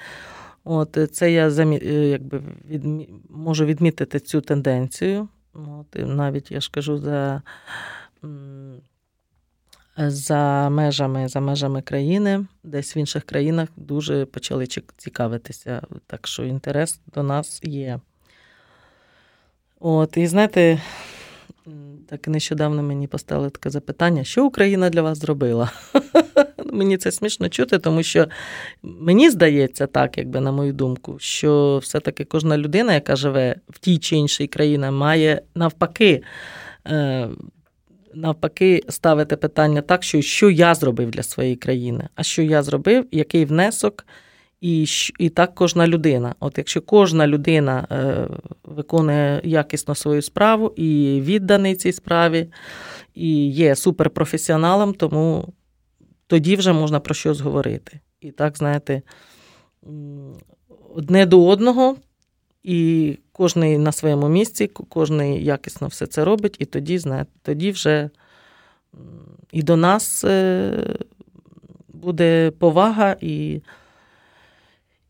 От, 0.65 0.99
Це 1.13 1.33
я. 1.33 1.49
Е, 1.49 2.09
якби, 2.09 2.43
від... 2.71 2.85
можу 3.31 3.65
відмітити 3.65 4.21
цю 4.21 4.41
тенденцію. 4.41 5.29
От, 5.55 5.87
Навіть 6.07 6.51
я 6.51 6.61
ж 6.61 6.71
кажу, 6.71 6.99
за 6.99 7.43
за 9.97 10.69
межами 10.71 11.29
за 11.29 11.41
межами 11.41 11.83
країни, 11.83 12.47
десь 12.65 12.97
в 12.97 12.99
інших 12.99 13.25
країнах 13.25 13.69
дуже 13.77 14.25
почали 14.25 14.67
цікавитися. 14.97 15.83
Так 16.07 16.27
що 16.27 16.45
інтерес 16.45 17.01
до 17.15 17.23
нас 17.23 17.61
є. 17.63 18.01
От, 19.81 20.17
І 20.17 20.27
знаєте, 20.27 20.81
так 22.09 22.29
нещодавно 22.29 22.83
мені 22.83 23.07
поставили 23.07 23.51
таке 23.51 23.71
запитання, 23.71 24.25
що 24.25 24.47
Україна 24.47 24.91
для 24.91 25.03
вас 25.03 25.19
зробила? 25.19 25.73
Мені 26.73 26.97
це 26.97 27.13
смішно 27.13 27.49
чути, 27.49 27.79
тому 27.79 28.03
що 28.03 28.27
мені 28.83 29.31
здається, 29.31 29.87
так, 29.87 30.19
якби 30.19 30.41
на 30.41 30.53
мою 30.53 30.73
думку, 30.73 31.17
що 31.19 31.81
все-таки 31.83 32.25
кожна 32.25 32.59
людина, 32.59 32.95
яка 32.95 33.17
живе 33.17 33.57
в 33.69 33.79
тій 33.79 33.99
чи 33.99 34.17
іншій 34.17 34.47
країні, 34.47 34.91
має 34.91 35.43
навпаки. 35.55 36.23
Е, 36.87 37.29
навпаки, 38.15 38.83
ставити 38.89 39.37
питання 39.37 39.83
так, 39.83 40.03
що 40.03 40.23
що 40.23 40.51
я 40.51 40.75
зробив 40.75 41.11
для 41.11 41.23
своєї 41.23 41.57
країни, 41.57 42.09
а 42.15 42.23
що 42.23 42.43
я 42.43 42.63
зробив, 42.63 43.07
який 43.11 43.45
внесок 43.45 44.07
і 44.61 44.87
і 45.19 45.29
так 45.29 45.55
кожна 45.55 45.87
людина. 45.87 46.35
От 46.41 46.59
якщо 46.59 46.81
кожна 46.81 47.27
людина 47.27 47.87
е, 47.91 48.29
виконує 48.65 49.41
якісно 49.45 49.95
свою 49.95 50.23
справу 50.23 50.73
і 50.77 51.21
відданий 51.25 51.75
цій 51.75 51.93
справі, 51.93 52.47
і 53.15 53.51
є 53.51 53.77
суперпрофесіоналом, 53.77 54.95
тому 54.95 55.53
тоді 56.27 56.57
вже 56.57 56.73
можна 56.73 57.01
про 57.01 57.15
щось 57.15 57.41
говорити. 57.41 58.01
І 58.21 58.31
так, 58.31 58.57
знаєте, 58.57 59.03
одне 60.95 61.27
до 61.27 61.47
одного, 61.47 61.97
і 62.63 63.19
кожен 63.33 63.83
на 63.83 63.93
своєму 63.93 64.29
місці, 64.29 64.67
кожен 64.67 65.35
якісно 65.35 65.89
все 65.89 66.07
це 66.07 66.25
робить, 66.25 66.57
і 66.59 66.65
тоді, 66.65 66.99
знаєте, 66.99 67.31
тоді 67.43 67.71
вже 67.71 68.11
і 69.53 69.63
до 69.63 69.77
нас 69.77 70.25
е, 70.25 70.97
буде 71.89 72.51
повага 72.51 73.17
і 73.21 73.61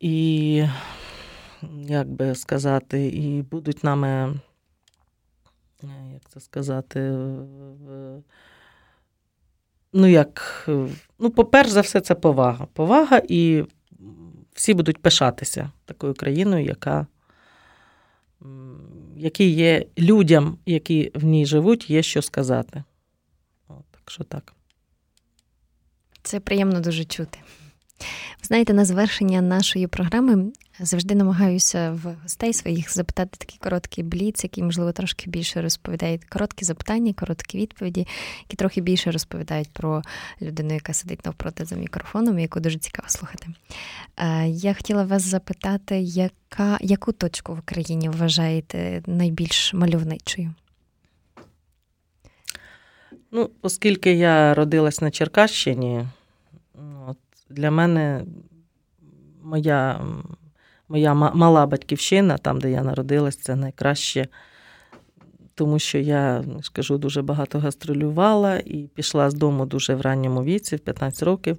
і, 0.01 0.65
як 1.79 2.09
би 2.09 2.35
сказати, 2.35 3.09
і 3.09 3.43
будуть 3.43 3.85
нами, 3.85 4.41
е, 5.83 5.87
як 6.13 6.29
це 6.29 6.41
сказати, 6.41 7.01
ну, 9.93 10.07
як, 10.07 10.65
ну, 11.19 11.31
по-перше 11.31 11.71
за 11.71 11.81
все, 11.81 12.01
це 12.01 12.15
повага. 12.15 12.67
Повага, 12.73 13.23
і 13.29 13.65
всі 14.53 14.75
будуть 14.75 15.03
пишатися 15.03 15.71
такою 15.85 16.15
країною, 16.15 16.65
яка 16.65 17.07
які 19.17 19.51
є 19.51 19.87
людям, 19.99 20.59
які 20.67 21.11
в 21.15 21.25
ній 21.25 21.47
живуть, 21.47 21.91
є 21.91 22.03
що 22.03 22.23
сказати. 22.23 22.85
От, 23.69 23.85
Так 23.91 24.11
що 24.11 24.25
так. 24.25 24.55
Це 26.23 26.41
приємно 26.41 26.81
дуже 26.81 27.05
чути. 27.05 27.39
Ви 28.39 28.45
знаєте, 28.47 28.75
на 28.75 28.85
завершення 28.85 29.41
нашої 29.41 29.87
програми 29.87 30.53
завжди 30.81 31.15
намагаюся 31.15 31.99
в 32.03 32.15
гостей 32.23 32.53
своїх 32.53 32.95
запитати 32.95 33.37
такі 33.39 33.59
короткі 33.59 34.03
бліц, 34.03 34.45
які, 34.45 34.63
можливо, 34.63 34.93
трошки 34.93 35.31
більше 35.31 35.63
розповідають. 35.63 36.25
Короткі 36.25 36.65
запитання, 36.65 37.13
короткі 37.13 37.59
відповіді, 37.59 38.07
які 38.41 38.57
трохи 38.57 38.81
більше 38.81 39.11
розповідають 39.11 39.73
про 39.73 40.03
людину, 40.43 40.75
яка 40.75 40.93
сидить 40.93 41.27
навпроти 41.27 41.65
за 41.65 41.77
мікрофоном, 41.77 42.39
яку 42.39 42.61
дуже 42.61 42.79
цікаво 42.79 43.09
слухати. 43.09 43.47
Е, 44.17 44.49
я 44.49 44.75
хотіла 44.75 45.05
вас 45.05 45.23
запитати, 45.23 45.99
яка, 46.01 46.79
яку 46.81 47.13
точку 47.13 47.55
в 47.55 47.59
Україні 47.59 48.09
вважаєте 48.09 49.03
найбільш 49.07 49.75
мальовничою? 49.75 50.55
Ну, 53.31 53.51
оскільки 53.63 54.13
я 54.13 54.55
родилась 54.55 55.01
на 55.01 55.11
Черкащині, 55.11 56.07
для 57.51 57.71
мене 57.71 58.25
моя 59.43 60.01
моя 60.89 61.15
мала 61.15 61.67
батьківщина, 61.67 62.39
там, 62.39 62.61
де 62.61 62.71
я 62.71 62.83
народилась, 62.83 63.37
це 63.37 63.57
найкраще, 63.57 64.29
тому 65.55 65.79
що 65.79 65.99
я 65.99 66.45
скажу, 66.63 66.99
дуже 66.99 67.23
багато 67.23 67.59
гастролювала 67.59 68.57
і 68.57 68.91
пішла 68.95 69.31
з 69.31 69.35
дому 69.35 69.67
дуже 69.67 69.95
в 69.95 70.01
ранньому 70.01 70.45
віці, 70.45 70.77
в 70.77 70.81
15 70.81 71.23
років, 71.23 71.59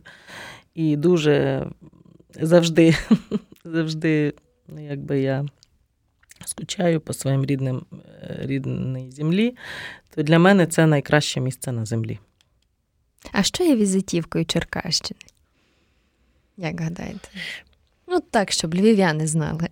і 0.74 0.96
дуже 0.96 1.68
завжди, 2.42 2.96
завжди, 3.64 4.34
ну, 4.68 4.86
якби 4.86 5.20
я. 5.20 5.46
Скучаю 6.46 7.02
по 7.02 7.14
своїм 7.14 7.46
рідним 7.46 7.86
е, 7.94 8.40
рідній 8.42 9.12
землі, 9.12 9.56
то 10.16 10.24
для 10.24 10.40
мене 10.40 10.68
це 10.68 10.88
найкраще 10.88 11.40
місце 11.40 11.72
на 11.72 11.86
землі. 11.86 12.20
А 13.32 13.44
що 13.44 13.64
є 13.64 13.76
візитівкою 13.76 14.46
Черкащини? 14.46 15.20
Як 16.62 16.82
гадаєте? 16.82 17.30
Ну 18.08 18.20
так, 18.32 18.52
щоб 18.52 18.76
львів'яни 18.76 19.28
знали. 19.28 19.68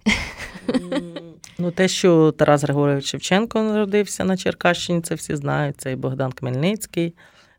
Ну, 1.60 1.72
те, 1.72 1.88
що 1.88 2.32
Тарас 2.32 2.64
Григорович 2.64 3.06
Шевченко 3.06 3.62
народився 3.62 4.24
на 4.24 4.38
Черкащині, 4.38 5.02
це 5.02 5.16
всі 5.16 5.36
знають. 5.36 5.76
Це 5.78 5.92
і 5.92 5.96
Богдан 5.96 6.32
Хмельницький, 6.32 7.14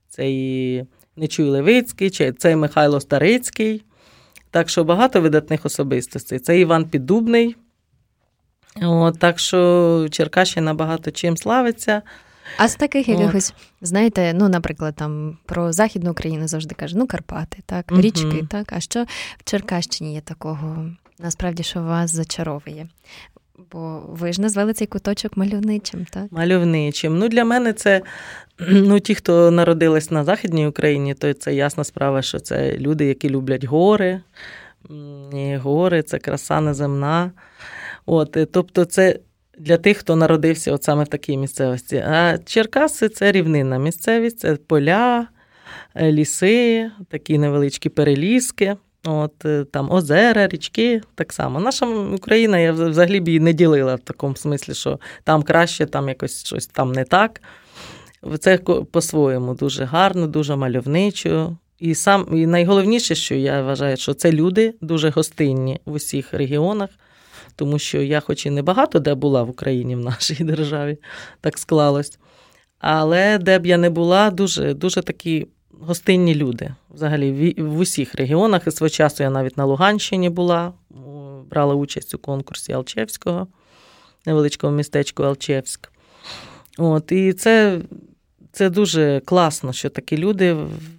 це 0.09 0.31
і 0.31 0.85
Нечуй 1.17 1.49
Левицький, 1.49 2.11
це 2.11 2.53
і 2.53 2.57
Михайло 2.57 3.01
Старицький. 3.01 3.85
Так 4.51 4.69
що 4.69 4.85
багато 4.85 5.21
видатних 5.21 5.67
особистостей. 5.67 6.39
Це 6.39 6.61
Іван 6.61 6.85
Піддубний. 6.85 7.57
От, 8.83 9.19
Так 9.19 9.39
що 9.39 10.09
Черкащина 10.11 10.75
багато 10.75 11.11
чим 11.11 11.37
славиться. 11.37 12.03
А 12.57 12.69
з 12.69 12.77
таких 12.77 13.09
якихось, 13.09 13.55
знаєте, 13.81 14.35
ну, 14.35 14.49
наприклад, 14.49 14.95
там 14.97 15.39
про 15.47 15.73
Західну 15.73 16.11
Україну 16.11 16.49
завжди 16.49 16.75
кажуть, 16.75 16.99
ну, 16.99 17.07
Карпати, 17.07 17.59
так, 17.67 17.85
річки, 17.93 18.47
так. 18.51 18.73
А 18.73 18.81
що 18.81 19.05
в 19.39 19.45
Черкащині 19.45 20.15
є 20.15 20.21
такого, 20.21 20.91
насправді, 21.19 21.63
що 21.63 21.83
вас 21.83 22.11
зачаровує? 22.11 22.89
Бо 23.73 24.03
ви 24.09 24.33
ж 24.33 24.41
назвали 24.41 24.73
цей 24.73 24.87
куточок 24.87 25.37
мальовничим, 25.37 26.07
так? 26.11 26.33
Мальовничим. 26.33 27.19
Ну, 27.19 27.29
для 27.29 27.45
мене 27.45 27.73
це 27.73 28.03
ну, 28.69 29.01
ті, 29.01 29.15
хто 29.15 29.51
народились 29.51 30.11
на 30.11 30.25
Західній 30.25 30.67
Україні, 30.67 31.15
то 31.15 31.33
це 31.33 31.55
ясна 31.55 31.85
справа, 31.85 32.23
що 32.23 32.41
це 32.41 32.79
люди, 32.79 33.05
які 33.05 33.31
люблять 33.31 33.65
гори. 33.65 34.21
І 35.33 35.57
Гори 35.57 36.03
це 36.03 36.19
краса 36.19 36.61
неземна. 36.61 37.31
От, 38.07 38.37
Тобто, 38.53 38.85
це 38.85 39.19
для 39.59 39.77
тих, 39.77 39.99
хто 39.99 40.17
народився 40.17 40.73
от 40.73 40.85
саме 40.85 41.05
в 41.05 41.09
такій 41.09 41.37
місцевості. 41.37 41.97
А 41.97 42.39
Черкаси 42.45 43.09
це 43.09 43.33
рівнинна 43.33 43.79
місцевість, 43.79 44.39
це 44.39 44.57
поля, 44.57 45.27
е, 45.95 46.13
ліси, 46.13 46.91
такі 47.09 47.39
невеличкі 47.39 47.89
переліски. 47.89 48.77
От 49.05 49.45
е, 49.45 49.65
там 49.65 49.91
озера, 49.91 50.49
річки, 50.49 51.01
так 51.15 51.33
само. 51.33 51.61
Наша 51.61 51.87
Україна 51.87 52.59
я 52.59 52.73
взагалі 52.73 53.21
б 53.21 53.29
її 53.29 53.41
не 53.41 53.53
ділила 53.53 53.95
в 53.95 54.01
такому 54.01 54.37
смислі, 54.37 54.75
що 54.75 54.99
там 55.25 55.43
краще, 55.43 55.87
там 55.87 56.09
якось 56.09 56.45
щось 56.47 56.67
там 56.67 56.93
не 56.93 57.05
так. 57.05 57.41
Це 58.41 58.59
по-своєму 58.93 59.55
дуже 59.55 59.85
гарно, 59.85 60.27
дуже 60.27 60.57
мальовничо. 60.57 61.57
І 61.79 61.95
сам 61.95 62.27
і 62.33 62.47
найголовніше, 62.47 63.15
що 63.15 63.35
я 63.35 63.63
вважаю, 63.63 63.97
що 63.97 64.15
це 64.15 64.33
люди 64.33 64.75
дуже 64.81 65.11
гостинні 65.11 65.81
в 65.85 65.93
усіх 65.93 66.35
регіонах 66.35 66.91
тому 67.59 67.79
що 67.79 68.03
я, 68.03 68.21
хоч 68.21 68.47
і 68.47 68.51
не 68.51 68.63
багато 68.63 68.99
де 68.99 69.15
була 69.15 69.43
в 69.43 69.51
Україні, 69.51 69.97
в 69.97 70.01
нашій 70.01 70.45
державі, 70.45 70.99
так 71.41 71.59
склалось. 71.59 72.19
Але 72.79 73.39
де 73.39 73.59
б 73.59 73.67
я 73.67 73.77
не 73.77 73.91
була, 73.91 74.31
дуже 74.31 74.75
дуже 74.75 75.03
такі 75.03 75.47
гостинні 75.81 76.35
люди. 76.35 76.75
Взагалі, 76.91 77.55
в, 77.59 77.79
усіх 77.79 78.15
регіонах. 78.15 78.67
І 78.67 78.71
свого 78.71 78.89
часу 78.89 79.23
я 79.23 79.31
навіть 79.31 79.57
на 79.57 79.65
Луганщині 79.65 80.31
була, 80.31 80.73
брала 81.51 81.75
участь 81.75 82.15
у 82.15 82.19
конкурсі 82.19 82.73
Алчевського, 82.73 83.47
невеличкого 84.27 84.73
містечку 84.73 85.23
Алчевськ. 85.23 85.93
От, 86.79 87.13
І 87.13 87.33
це 87.33 87.81
це 88.53 88.71
дуже 88.71 89.23
класно, 89.25 89.73
що 89.73 89.91
такі 89.91 90.17
люди 90.17 90.57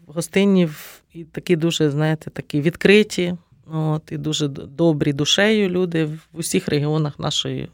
гостинні 0.08 0.69
і 1.13 1.24
такі 1.24 1.56
дуже, 1.56 1.89
знаєте, 1.89 2.30
такі 2.30 2.62
відкриті. 2.62 3.36
От, 3.73 4.12
І 4.12 4.17
дуже 4.17 4.47
добрі 4.47 5.13
душею 5.13 5.69
люди 5.69 6.05
в 6.05 6.19
усіх 6.34 6.67
регіонах 6.67 7.19
нашої 7.19 7.69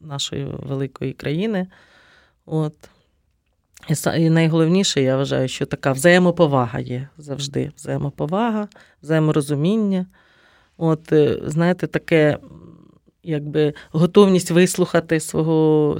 нашої 0.00 0.44
великої 0.44 1.12
країни. 1.12 1.66
От. 2.46 2.74
І 4.16 4.30
найголовніше, 4.30 5.02
я 5.02 5.16
вважаю, 5.16 5.48
що 5.48 5.66
така 5.66 5.92
взаємоповага 5.92 6.80
є 6.80 7.08
завжди. 7.18 7.72
Взаємоповага, 7.76 8.68
взаєморозуміння. 9.02 10.06
От, 10.76 11.12
е, 11.12 11.40
знаєте, 11.46 11.86
таке, 11.86 12.38
якби 13.22 13.74
готовність 13.90 14.50
вислухати 14.50 15.20
свого 15.20 15.98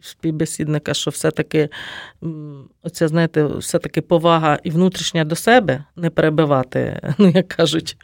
співбесідника, 0.00 0.94
що 0.94 1.10
все-таки 1.10 1.68
оця, 2.82 3.08
знаєте, 3.08 3.44
все-таки 3.44 4.00
повага 4.00 4.58
і 4.62 4.70
внутрішня 4.70 5.24
до 5.24 5.36
себе 5.36 5.84
не 5.96 6.10
перебивати, 6.10 7.00
ну, 7.18 7.28
як 7.28 7.48
кажуть. 7.48 7.96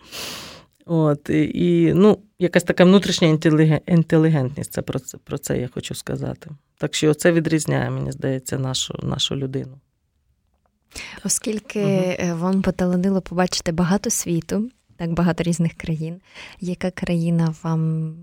От, 0.87 1.31
І 1.31 1.93
ну, 1.95 2.19
якась 2.39 2.63
така 2.63 2.85
внутрішня 2.85 3.39
інтелігентність, 3.87 4.73
це 4.73 4.83
про 4.83 4.99
це 4.99 5.19
про 5.19 5.39
це 5.39 5.59
я 5.59 5.69
хочу 5.75 5.95
сказати. 5.95 6.51
Так 6.79 6.95
що 6.95 7.15
це 7.15 7.33
відрізняє, 7.33 7.91
мені 7.91 8.13
здається, 8.13 8.59
нашу 8.59 8.95
нашу 9.03 9.37
людину. 9.37 9.81
Оскільки 11.25 11.81
угу. 12.23 12.39
вам 12.39 12.63
поталанило 12.63 13.21
побачити 13.21 13.73
багато 13.73 14.11
світу, 14.11 14.71
так 14.97 15.13
багато 15.13 15.43
різних 15.43 15.75
країн, 15.75 16.21
яка 16.61 16.91
країна 16.91 17.55
вам 17.63 18.15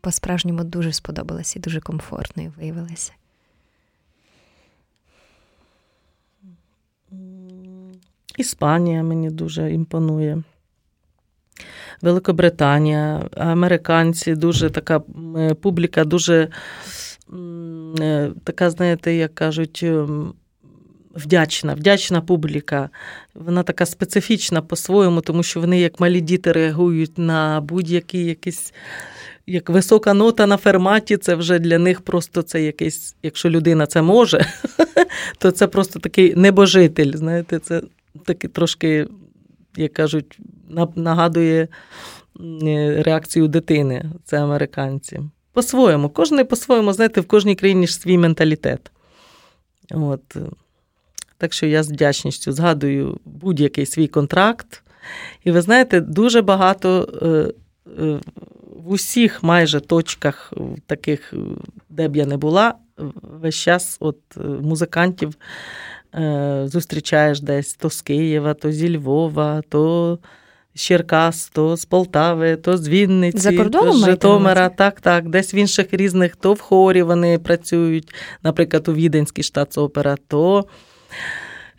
по-справжньому 0.00 0.64
дуже 0.64 0.92
сподобалася 0.92 1.58
і 1.58 1.62
дуже 1.62 1.80
комфортною 1.80 2.52
виявилася? 2.58 3.12
Іспанія 8.36 9.02
мені 9.02 9.30
дуже 9.30 9.72
імпонує. 9.72 10.42
Великобританія, 12.02 13.28
американці, 13.36 14.34
дуже 14.34 14.70
така 14.70 15.00
публіка, 15.62 16.04
дуже 16.04 16.48
е, 18.00 18.30
така, 18.44 18.70
знаєте, 18.70 19.14
як 19.14 19.34
кажуть, 19.34 19.84
вдячна, 21.14 21.74
вдячна 21.74 22.20
публіка. 22.20 22.90
Вона 23.34 23.62
така 23.62 23.86
специфічна 23.86 24.62
по-своєму, 24.62 25.20
тому 25.20 25.42
що 25.42 25.60
вони, 25.60 25.80
як 25.80 26.00
малі 26.00 26.20
діти, 26.20 26.52
реагують 26.52 27.18
на 27.18 27.60
будь-які 27.60 28.24
якісь. 28.24 28.72
Як 29.50 29.70
висока 29.70 30.14
нота 30.14 30.46
на 30.46 30.56
ферматі, 30.56 31.16
це 31.16 31.34
вже 31.34 31.58
для 31.58 31.78
них 31.78 32.00
просто 32.00 32.42
це 32.42 32.62
якийсь, 32.62 33.16
якщо 33.22 33.50
людина 33.50 33.86
це 33.86 34.02
може, 34.02 34.46
то 35.38 35.50
це 35.50 35.66
просто 35.66 36.00
такий 36.00 36.34
небожитель. 36.34 37.12
Знаєте, 37.14 37.58
це 37.58 37.82
такий 38.24 38.50
трошки, 38.50 39.08
як 39.76 39.92
кажуть, 39.92 40.38
нагадує 40.96 41.68
реакцію 42.98 43.48
дитини. 43.48 44.04
Це 44.24 44.42
американці. 44.42 45.20
По-своєму, 45.52 46.08
кожен 46.08 46.46
по-своєму, 46.46 46.92
знаєте, 46.92 47.20
в 47.20 47.26
кожній 47.26 47.54
країні 47.54 47.86
ж 47.86 47.94
свій 47.94 48.18
менталітет. 48.18 48.90
От. 49.90 50.36
Так 51.38 51.52
що 51.52 51.66
я 51.66 51.82
з 51.82 51.92
вдячністю 51.92 52.52
згадую 52.52 53.20
будь-який 53.24 53.86
свій 53.86 54.08
контракт. 54.08 54.82
І 55.44 55.50
ви 55.50 55.60
знаєте, 55.60 56.00
дуже 56.00 56.42
багато 56.42 57.08
е, 57.22 57.52
е, 58.02 58.20
в 58.84 58.90
усіх 58.90 59.42
майже 59.42 59.80
точках, 59.80 60.52
таких, 60.86 61.34
де 61.88 62.08
б 62.08 62.16
я 62.16 62.26
не 62.26 62.36
була, 62.36 62.74
весь 63.22 63.54
час 63.54 63.96
от 64.00 64.18
е, 64.36 64.40
музикантів 64.40 65.34
зустрічаєш 66.64 67.40
десь 67.40 67.74
то 67.74 67.90
з 67.90 68.02
Києва, 68.02 68.54
то 68.54 68.72
зі 68.72 68.96
Львова, 68.96 69.62
то 69.68 70.18
з 70.74 70.80
Черкас, 70.80 71.48
то 71.48 71.76
з 71.76 71.84
Полтави, 71.84 72.56
то 72.56 72.76
з 72.76 72.88
Вінниці, 72.88 73.38
За 73.38 73.52
кордоном 73.52 73.92
то 73.92 73.98
з 73.98 74.04
Житомира. 74.04 74.68
Так, 74.68 75.00
так, 75.00 75.28
десь 75.28 75.54
в 75.54 75.56
інших 75.56 75.86
різних, 75.92 76.36
то 76.36 76.52
в 76.52 76.60
хорі 76.60 77.02
вони 77.02 77.38
працюють, 77.38 78.14
наприклад, 78.42 78.88
у 78.88 78.92
Віденській 78.92 79.42
штатсопера, 79.42 80.16
то. 80.28 80.66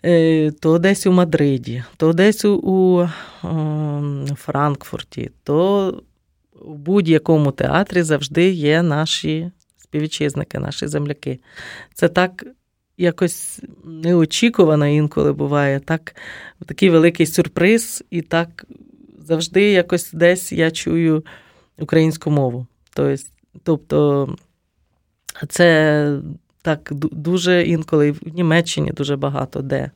Е, 0.06 0.52
то 0.52 0.80
десь 0.80 1.08
у 1.08 1.12
Мадриді, 1.12 1.84
то 1.98 2.14
десь 2.14 2.46
у, 2.46 2.54
у 2.56 3.08
Франкфурті, 4.36 5.32
то 5.44 5.94
в 6.62 6.76
будь-якому 6.76 7.52
театрі 7.52 8.02
завжди 8.02 8.50
є 8.50 8.82
наші 8.82 9.52
співвітчизники, 9.78 10.60
наші 10.60 10.88
земляки. 10.88 11.40
Це 11.94 12.08
так 12.08 12.46
якось 12.98 13.62
неочікувано 13.84 14.88
інколи 14.88 15.34
буває, 15.34 15.80
так 15.80 16.16
такий 16.66 16.90
великий 16.90 17.26
сюрприз, 17.26 18.04
і 18.10 18.22
так 18.22 18.66
завжди 19.20 19.72
якось 19.72 20.12
десь 20.14 20.52
я 20.52 20.72
чую 20.72 21.26
українську 21.80 22.32
мову. 22.32 22.68
Тобто, 23.64 24.30
це 25.50 26.20
так 26.62 26.90
дуже 27.12 27.64
інколи 27.64 28.12
в 28.12 28.28
Німеччині 28.34 28.92
дуже 28.92 29.16
багато 29.16 29.62
де. 29.62 29.92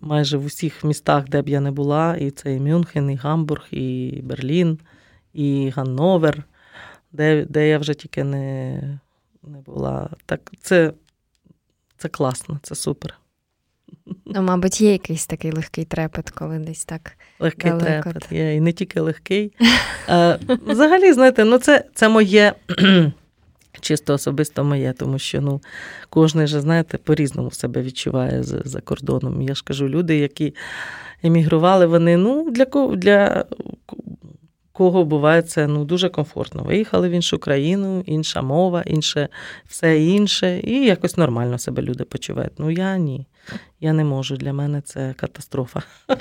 Майже 0.00 0.38
в 0.38 0.44
усіх 0.44 0.84
містах, 0.84 1.28
де 1.28 1.42
б 1.42 1.48
я 1.48 1.60
не 1.60 1.70
була, 1.70 2.16
і 2.16 2.30
це 2.30 2.54
і 2.54 2.60
Мюнхен, 2.60 3.10
і 3.10 3.14
Гамбург, 3.14 3.66
і 3.70 4.20
Берлін, 4.22 4.78
і 5.36 5.72
Ганновер, 5.76 6.42
де 7.12 7.44
де 7.44 7.68
я 7.68 7.78
вже 7.78 7.94
тільки 7.94 8.24
не 8.24 8.74
не 9.42 9.58
була. 9.58 10.10
Так 10.26 10.40
це 10.60 10.92
це 11.98 12.08
класно, 12.08 12.60
це 12.62 12.74
супер. 12.74 13.14
Ну, 14.24 14.42
мабуть, 14.42 14.80
є 14.80 14.92
якийсь 14.92 15.26
такий 15.26 15.52
легкий 15.52 15.84
трепет, 15.84 16.30
коли 16.30 16.58
десь 16.58 16.84
так. 16.84 17.12
Легкий 17.38 17.70
далеко. 17.70 18.02
трепет 18.02 18.32
є, 18.32 18.54
і 18.54 18.60
не 18.60 18.72
тільки 18.72 19.00
легкий. 19.00 19.52
А, 20.08 20.36
Взагалі, 20.66 21.12
знаєте, 21.12 21.44
ну 21.44 21.58
це, 21.58 21.84
це 21.94 22.08
моє. 22.08 22.52
Чисто 23.80 24.14
особисто 24.14 24.64
моє, 24.64 24.92
тому 24.92 25.18
що 25.18 25.40
ну, 25.40 25.60
кожен 26.10 26.46
же, 26.46 26.60
знаєте, 26.60 26.98
по-різному 26.98 27.50
себе 27.50 27.82
відчуває 27.82 28.42
за 28.42 28.62
за 28.64 28.80
кордоном. 28.80 29.42
Я 29.42 29.54
ж 29.54 29.64
кажу, 29.64 29.88
люди, 29.88 30.16
які 30.16 30.54
емігрували, 31.22 31.86
вони 31.86 32.16
ну, 32.16 32.50
для 32.50 32.64
для 32.96 33.44
кого 34.76 35.04
буває 35.04 35.42
це 35.42 35.66
ну, 35.66 35.84
дуже 35.84 36.08
комфортно. 36.08 36.62
Виїхали 36.62 37.08
в 37.08 37.12
іншу 37.12 37.38
країну, 37.38 38.02
інша 38.06 38.42
мова, 38.42 38.82
інше 38.82 39.28
все 39.66 40.00
інше, 40.02 40.60
і 40.64 40.84
якось 40.84 41.16
нормально 41.16 41.58
себе 41.58 41.82
люди 41.82 42.04
почувають. 42.04 42.52
Ну 42.58 42.70
я 42.70 42.96
ні. 42.98 43.26
Я 43.80 43.92
не 43.92 44.04
можу. 44.04 44.36
Для 44.36 44.52
мене 44.52 44.80
це 44.80 45.14
катастрофа. 45.16 45.82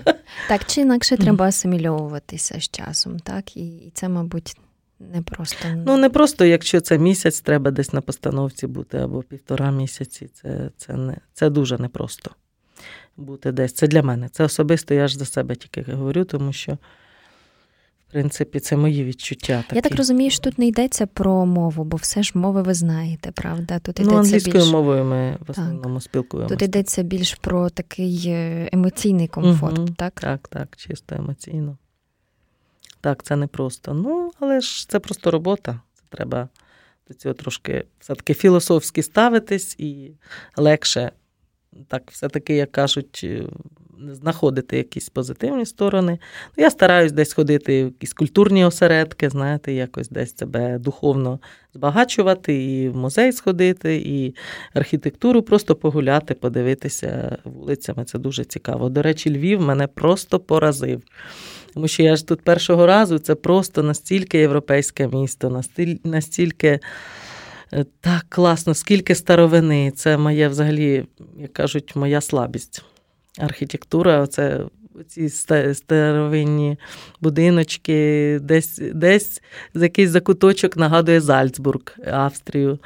Так 0.48 0.65
чи 0.65 0.82
інакше 0.82 1.18
треба 1.18 1.46
асимільовуватися 1.46 2.60
з 2.60 2.70
часом, 2.70 3.20
так? 3.20 3.58
І 3.58 3.91
це, 3.94 4.10
мабуть, 4.10 4.58
не 5.00 5.22
просто. 5.22 5.68
Ну, 5.86 5.98
не 5.98 6.10
просто, 6.10 6.46
якщо 6.46 6.82
це 6.82 6.98
місяць, 6.98 7.41
треба 7.41 7.72
десь 7.72 7.94
на 7.94 8.02
постановці 8.02 8.68
бути 8.68 8.98
або 8.98 9.22
півтора 9.22 9.72
місяці. 9.72 10.30
Це 10.34 10.70
це, 10.78 10.94
не, 10.94 11.18
це 11.34 11.50
дуже 11.50 11.78
непросто 11.78 12.32
бути 13.18 13.52
десь. 13.52 13.74
Це 13.74 13.88
для 13.88 14.04
мене. 14.04 14.30
Це 14.30 14.44
особисто 14.44 14.94
я 14.94 15.08
ж 15.08 15.18
за 15.18 15.26
себе 15.26 15.56
тільки 15.56 15.91
говорю, 15.91 16.24
тому 16.24 16.54
що 16.54 16.78
принципі, 18.15 18.60
це 18.60 18.78
мої 18.78 19.04
відчуття. 19.04 19.63
Такі. 19.67 19.75
Я 19.75 19.82
так 19.82 19.95
розумію, 19.95 20.32
що 20.32 20.41
тут 20.41 20.60
не 20.60 20.67
йдеться 20.67 21.06
про 21.06 21.45
мову, 21.45 21.84
бо 21.84 21.97
все 21.97 22.23
ж 22.23 22.32
мови 22.36 22.62
ви 22.62 22.73
знаєте, 22.73 23.32
правда? 23.32 23.80
Тут 23.80 23.99
ну, 23.99 24.17
англійською 24.17 24.54
більш... 24.54 24.71
мовою 24.71 25.06
ми 25.06 25.38
в 25.47 25.51
основному 25.51 25.95
так. 25.95 26.04
спілкуємося. 26.04 26.56
Тут 26.56 26.62
йдеться 26.62 27.04
більш 27.04 27.36
про 27.36 27.69
такий 27.69 28.23
е, 28.28 28.69
емоційний 28.71 29.28
комфорт, 29.28 29.80
угу. 29.80 29.88
так? 29.97 30.13
Так, 30.21 30.47
так, 30.47 30.78
чисто 30.78 31.15
емоційно. 31.15 31.78
Так, 33.01 33.23
це 33.23 33.36
не 33.36 33.47
просто. 33.47 33.93
Ну, 33.93 34.32
але 34.39 34.62
ж 34.62 34.89
це 34.89 34.99
просто 34.99 35.32
робота. 35.32 35.80
Це 35.93 36.04
треба 36.10 36.49
до 37.08 37.13
цього 37.13 37.34
трошки 37.34 37.86
все-таки 37.99 38.34
філософськи 38.34 39.04
ставитись 39.04 39.75
і 39.80 40.12
легше, 40.58 41.12
так, 41.88 42.12
все-таки, 42.12 42.56
як 42.56 42.71
кажуть, 42.71 43.28
знаходити 44.12 44.77
якісь 44.77 45.10
позитивні 45.10 45.65
сторони. 45.65 46.19
Ну, 46.58 46.63
Я 46.63 46.71
стараюсь 46.71 47.12
десь 47.12 47.34
ходити 47.34 47.84
в 47.84 47.86
якісь 47.86 48.13
культурні 48.13 48.65
осередки, 48.65 49.29
знаєте, 49.29 49.73
якось 49.73 50.10
десь 50.10 50.38
себе 50.38 50.77
духовно 50.79 51.39
збагачувати, 51.73 52.63
і 52.63 52.89
в 52.89 52.95
музей 52.95 53.31
сходити, 53.31 53.95
і 53.95 54.36
архітектуру 54.73 55.41
просто 55.41 55.75
погуляти, 55.75 56.34
подивитися 56.34 57.38
вулицями. 57.43 58.05
Це 58.05 58.19
дуже 58.19 58.43
цікаво. 58.43 58.89
До 58.89 59.01
речі, 59.01 59.38
Львів 59.38 59.62
мене 59.62 59.88
просто 59.88 60.39
поразив. 60.39 61.01
Тому 61.73 61.88
що 61.88 62.03
я 62.03 62.15
ж 62.15 62.27
тут 62.27 62.41
першого 62.41 62.86
разу 62.86 63.19
це 63.19 63.36
просто 63.36 63.84
настільки 63.84 64.38
європейське 64.38 65.08
місто, 65.08 65.63
настільки. 66.03 66.79
Е, 67.73 67.86
так 68.01 68.25
класно, 68.29 68.73
скільки 68.73 69.15
старовини. 69.15 69.91
Це 69.95 70.17
моє 70.17 70.47
взагалі, 70.47 71.05
як 71.39 71.53
кажуть, 71.53 71.95
моя 71.95 72.21
слабість 72.21 72.84
архітектура, 73.39 74.28
це 74.28 74.65
ці 75.08 75.30
старовинні 75.74 76.78
будиночки, 77.21 78.39
десь 78.41 78.82
десь 78.93 79.41
якийсь 79.74 80.10
закуточок 80.10 80.78
нагадує 80.78 81.21
Зальцбург, 81.21 81.82
Австрію, 82.12 82.80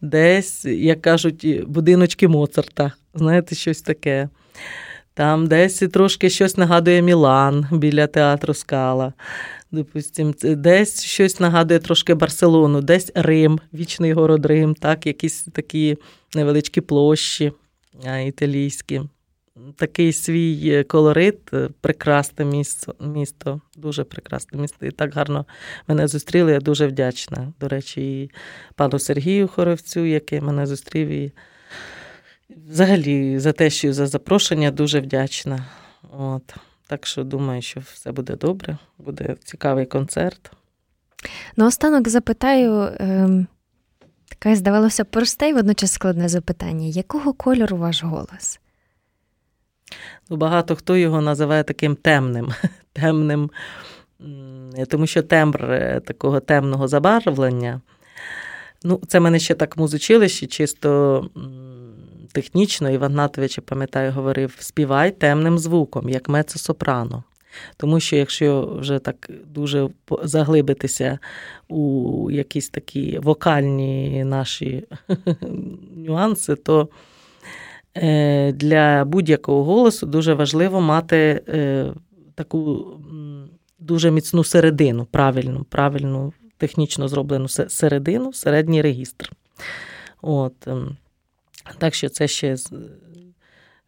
десь, 0.00 0.64
як 0.64 1.02
кажуть, 1.02 1.64
будиночки 1.66 2.28
Моцарта. 2.28 2.92
Знаєте, 3.14 3.54
щось 3.54 3.82
таке. 3.82 4.28
Там 5.14 5.46
десь 5.46 5.78
трошки 5.78 6.30
щось 6.30 6.56
нагадує 6.56 7.02
Мілан 7.02 7.66
біля 7.72 8.06
театру 8.06 8.54
Скала. 8.54 9.12
Допустим, 9.72 10.34
десь 10.42 11.02
щось 11.02 11.40
нагадує 11.40 11.80
трошки 11.80 12.14
Барселону, 12.14 12.80
десь 12.80 13.12
Рим, 13.14 13.60
вічний 13.74 14.12
город 14.12 14.46
Рим, 14.46 14.74
так, 14.74 15.06
якісь 15.06 15.46
такі 15.52 15.96
невеличкі 16.34 16.80
площі 16.80 17.52
італійські 18.26 19.02
такий 19.76 20.12
свій 20.12 20.70
е, 20.74 20.84
колорит, 20.84 21.54
е, 21.54 21.68
прекрасне 21.80 22.44
місто, 22.44 22.94
місто, 23.00 23.60
дуже 23.76 24.04
прекрасне 24.04 24.60
місто. 24.60 24.86
І 24.86 24.90
так 24.90 25.14
гарно 25.14 25.46
мене 25.88 26.08
зустріли. 26.08 26.52
Я 26.52 26.60
дуже 26.60 26.86
вдячна. 26.86 27.52
До 27.60 27.68
речі, 27.68 28.22
і 28.22 28.30
пану 28.74 28.98
Сергію 28.98 29.48
Хоровцю, 29.48 30.04
який 30.04 30.40
мене 30.40 30.66
зустрів. 30.66 31.08
І 31.08 31.32
взагалі 32.68 33.38
за 33.38 33.52
те, 33.52 33.70
що 33.70 33.92
за 33.92 34.06
запрошення, 34.06 34.70
дуже 34.70 35.00
вдячна. 35.00 35.64
От. 36.18 36.54
Так 36.86 37.06
що 37.06 37.24
думаю, 37.24 37.62
що 37.62 37.80
все 37.80 38.12
буде 38.12 38.36
добре, 38.36 38.78
буде 38.98 39.36
цікавий 39.44 39.86
концерт. 39.86 40.52
Наостанок 41.56 42.08
запитаю. 42.08 42.72
Е... 42.80 43.46
Таке, 44.28 44.56
здавалося, 44.56 45.04
просте 45.04 45.48
і 45.48 45.52
водночас 45.52 45.92
складне 45.92 46.28
запитання. 46.28 46.86
Якого 46.86 47.32
кольору 47.32 47.76
ваш 47.76 48.04
голос? 48.04 48.60
Ну, 50.30 50.36
Багато 50.36 50.76
хто 50.76 50.96
його 50.96 51.20
називає 51.20 51.62
таким 51.62 51.96
темним, 51.96 52.48
темним, 52.92 53.50
тому 54.88 55.06
що 55.06 55.22
тембр 55.22 55.64
е, 55.64 56.00
такого 56.04 56.40
темного 56.40 56.88
забарвлення. 56.88 57.80
Ну, 58.84 59.00
Це 59.08 59.20
мене 59.20 59.38
ще 59.38 59.54
так 59.54 59.76
в 59.76 59.80
чисто 60.46 61.30
технічно, 62.32 62.90
Іван 62.90 63.14
Натович, 63.14 63.58
я 63.58 63.64
пам'ятаю, 63.66 64.12
говорив: 64.12 64.56
співай 64.58 65.10
темним 65.10 65.58
звуком, 65.58 66.08
як 66.08 66.28
мецо-сопрано. 66.28 67.22
Тому 67.76 68.00
що 68.00 68.16
якщо 68.16 68.76
вже 68.80 68.98
так 68.98 69.30
дуже 69.46 69.88
заглибитися 70.22 71.18
у 71.68 72.30
якісь 72.30 72.68
такі 72.68 73.18
вокальні 73.18 74.24
наші 74.24 74.84
нюанси, 75.96 76.54
то 76.54 76.88
для 78.52 79.04
будь-якого 79.04 79.64
голосу 79.64 80.06
дуже 80.06 80.34
важливо 80.34 80.80
мати 80.80 81.42
е, 81.48 81.92
таку 82.34 82.86
дуже 83.78 84.10
міцну 84.10 84.44
середину, 84.44 85.04
правильну, 85.04 85.64
правильну, 85.64 86.32
технічно 86.56 87.08
зроблену 87.08 87.48
середину, 87.48 88.32
середній 88.32 88.82
регістр. 88.82 89.32
От. 90.22 90.68
Ем, 90.68 90.96
так 91.78 91.94
що 91.94 92.08
це 92.08 92.28
ще 92.28 92.56
з, 92.56 92.72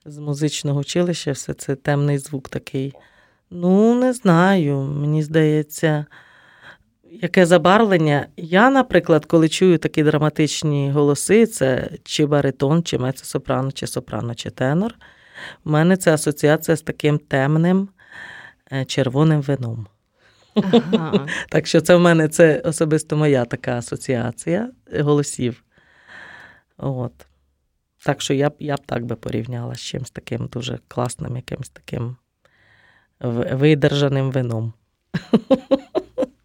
з 0.05 0.19
музичного 0.19 0.81
училища, 0.81 1.33
все 1.33 1.55
це 1.55 1.77
темний 1.77 2.19
звук 2.19 2.49
такий. 2.49 2.93
Ну, 3.51 3.95
не 3.95 4.13
знаю, 4.13 4.77
мені 4.77 5.23
здається 5.23 6.07
яке 7.23 7.47
забарвлення. 7.47 8.27
Я, 8.37 8.71
наприклад, 8.71 9.25
коли 9.25 9.49
чую 9.49 9.79
такі 9.79 10.03
драматичні 10.03 10.91
голоси, 10.91 11.47
це 11.47 11.91
чи 12.05 12.27
баритон, 12.27 12.83
чи 12.83 12.97
мецо-сопрано, 12.99 13.73
чи 13.73 13.87
сопрано, 13.87 14.35
чи 14.35 14.51
тенор. 14.51 14.95
У 15.65 15.71
мене 15.71 15.97
це 15.97 16.15
асоціація 16.15 16.77
з 16.77 16.83
таким 16.83 17.19
темним 17.19 17.89
е, 18.73 18.85
червоним 18.85 19.43
вином. 19.43 19.87
Ага. 20.55 21.27
Так 21.49 21.67
що 21.67 21.81
це 21.81 21.97
в 21.97 22.01
мене 22.01 22.29
це 22.29 22.59
особисто 22.59 23.17
моя 23.17 23.45
така 23.45 23.79
асоціація 23.79 24.71
голосів. 25.01 25.65
От. 26.77 27.13
Так 28.05 28.21
що 28.21 28.35
я 28.35 28.51
б 28.51 28.55
я 28.59 28.77
б 28.77 28.87
так 28.87 29.05
би 29.05 29.17
порівняла 29.17 29.75
з 29.75 29.81
чимось 29.81 30.11
таким 30.11 30.47
дуже 30.47 30.79
класним, 30.89 31.37
якимось 31.37 31.69
таким 31.71 32.17
видержаним 33.21 34.31
вином. 34.31 34.73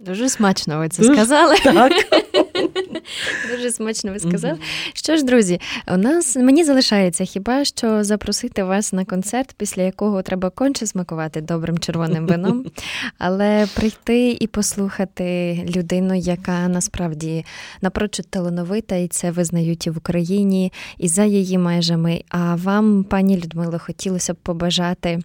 Дуже 0.09 0.29
смачно 0.29 0.79
ви 0.79 0.89
це 0.89 1.01
Дуже, 1.01 1.13
сказали. 1.13 1.55
Так. 1.63 1.91
Дуже 3.51 3.71
смачно 3.71 4.11
ви 4.11 4.19
сказали. 4.19 4.53
Mm-hmm. 4.53 4.91
Що 4.93 5.17
ж, 5.17 5.23
друзі, 5.23 5.59
у 5.87 5.97
нас 5.97 6.35
мені 6.35 6.63
залишається 6.63 7.25
хіба 7.25 7.65
що 7.65 8.03
запросити 8.03 8.63
вас 8.63 8.93
на 8.93 9.05
концерт, 9.05 9.55
після 9.57 9.81
якого 9.81 10.21
треба 10.21 10.49
конче 10.49 10.85
смакувати 10.85 11.41
добрим 11.41 11.79
червоним 11.79 12.27
вином, 12.27 12.65
але 13.17 13.67
прийти 13.75 14.37
і 14.39 14.47
послухати 14.47 15.59
людину, 15.75 16.15
яка 16.15 16.67
насправді 16.67 17.45
напрочуд 17.81 18.27
талановита, 18.29 18.95
і 18.95 19.07
це 19.07 19.31
визнають 19.31 19.87
і 19.87 19.89
в 19.89 19.97
Україні, 19.97 20.73
і 20.97 21.07
за 21.07 21.23
її 21.23 21.57
межами. 21.57 22.23
А 22.29 22.55
вам, 22.55 23.03
пані 23.03 23.37
Людмило, 23.37 23.79
хотілося 23.79 24.33
б 24.33 24.37
побажати 24.37 25.19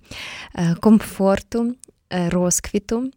е, 0.54 0.76
комфорту. 0.80 1.74
Е, 2.12 2.28
розквіту 2.30 3.10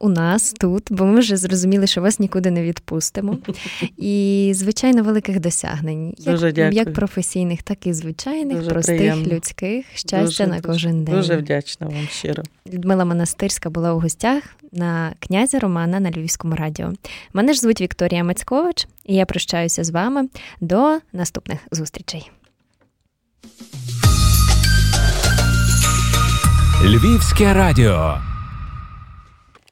у 0.00 0.08
нас 0.08 0.54
тут, 0.60 0.82
бо 0.90 1.04
ми 1.04 1.20
вже 1.20 1.36
зрозуміли, 1.36 1.86
що 1.86 2.00
вас 2.00 2.18
нікуди 2.18 2.50
не 2.50 2.62
відпустимо. 2.62 3.38
І, 3.96 4.52
звичайно, 4.54 5.02
великих 5.02 5.40
досягнень, 5.40 6.14
як 6.18 6.74
як 6.74 6.92
професійних, 6.92 7.62
так 7.62 7.86
і 7.86 7.92
звичайних, 7.92 8.56
дуже 8.56 8.70
простих, 8.70 8.96
приємно. 8.96 9.26
людських, 9.26 9.86
щастя 9.94 10.22
дуже, 10.22 10.46
на 10.46 10.60
кожен 10.60 11.04
день. 11.04 11.14
Дуже 11.14 11.36
вдячна 11.36 11.86
вам 11.86 12.06
щиро. 12.10 12.42
Людмила 12.72 13.04
Монастирська 13.04 13.70
була 13.70 13.94
у 13.94 14.00
гостях 14.00 14.42
на 14.72 15.12
князя 15.18 15.58
Романа 15.58 16.00
на 16.00 16.10
Львівському 16.10 16.54
радіо. 16.54 16.92
Мене 17.32 17.52
ж 17.52 17.60
звуть 17.60 17.80
Вікторія 17.80 18.24
Мацькович, 18.24 18.86
і 19.04 19.14
я 19.14 19.26
прощаюся 19.26 19.84
з 19.84 19.90
вами 19.90 20.28
до 20.60 20.98
наступних 21.12 21.58
зустрічей. 21.70 22.30
Львівське 26.84 27.54
радіо. 27.54 28.16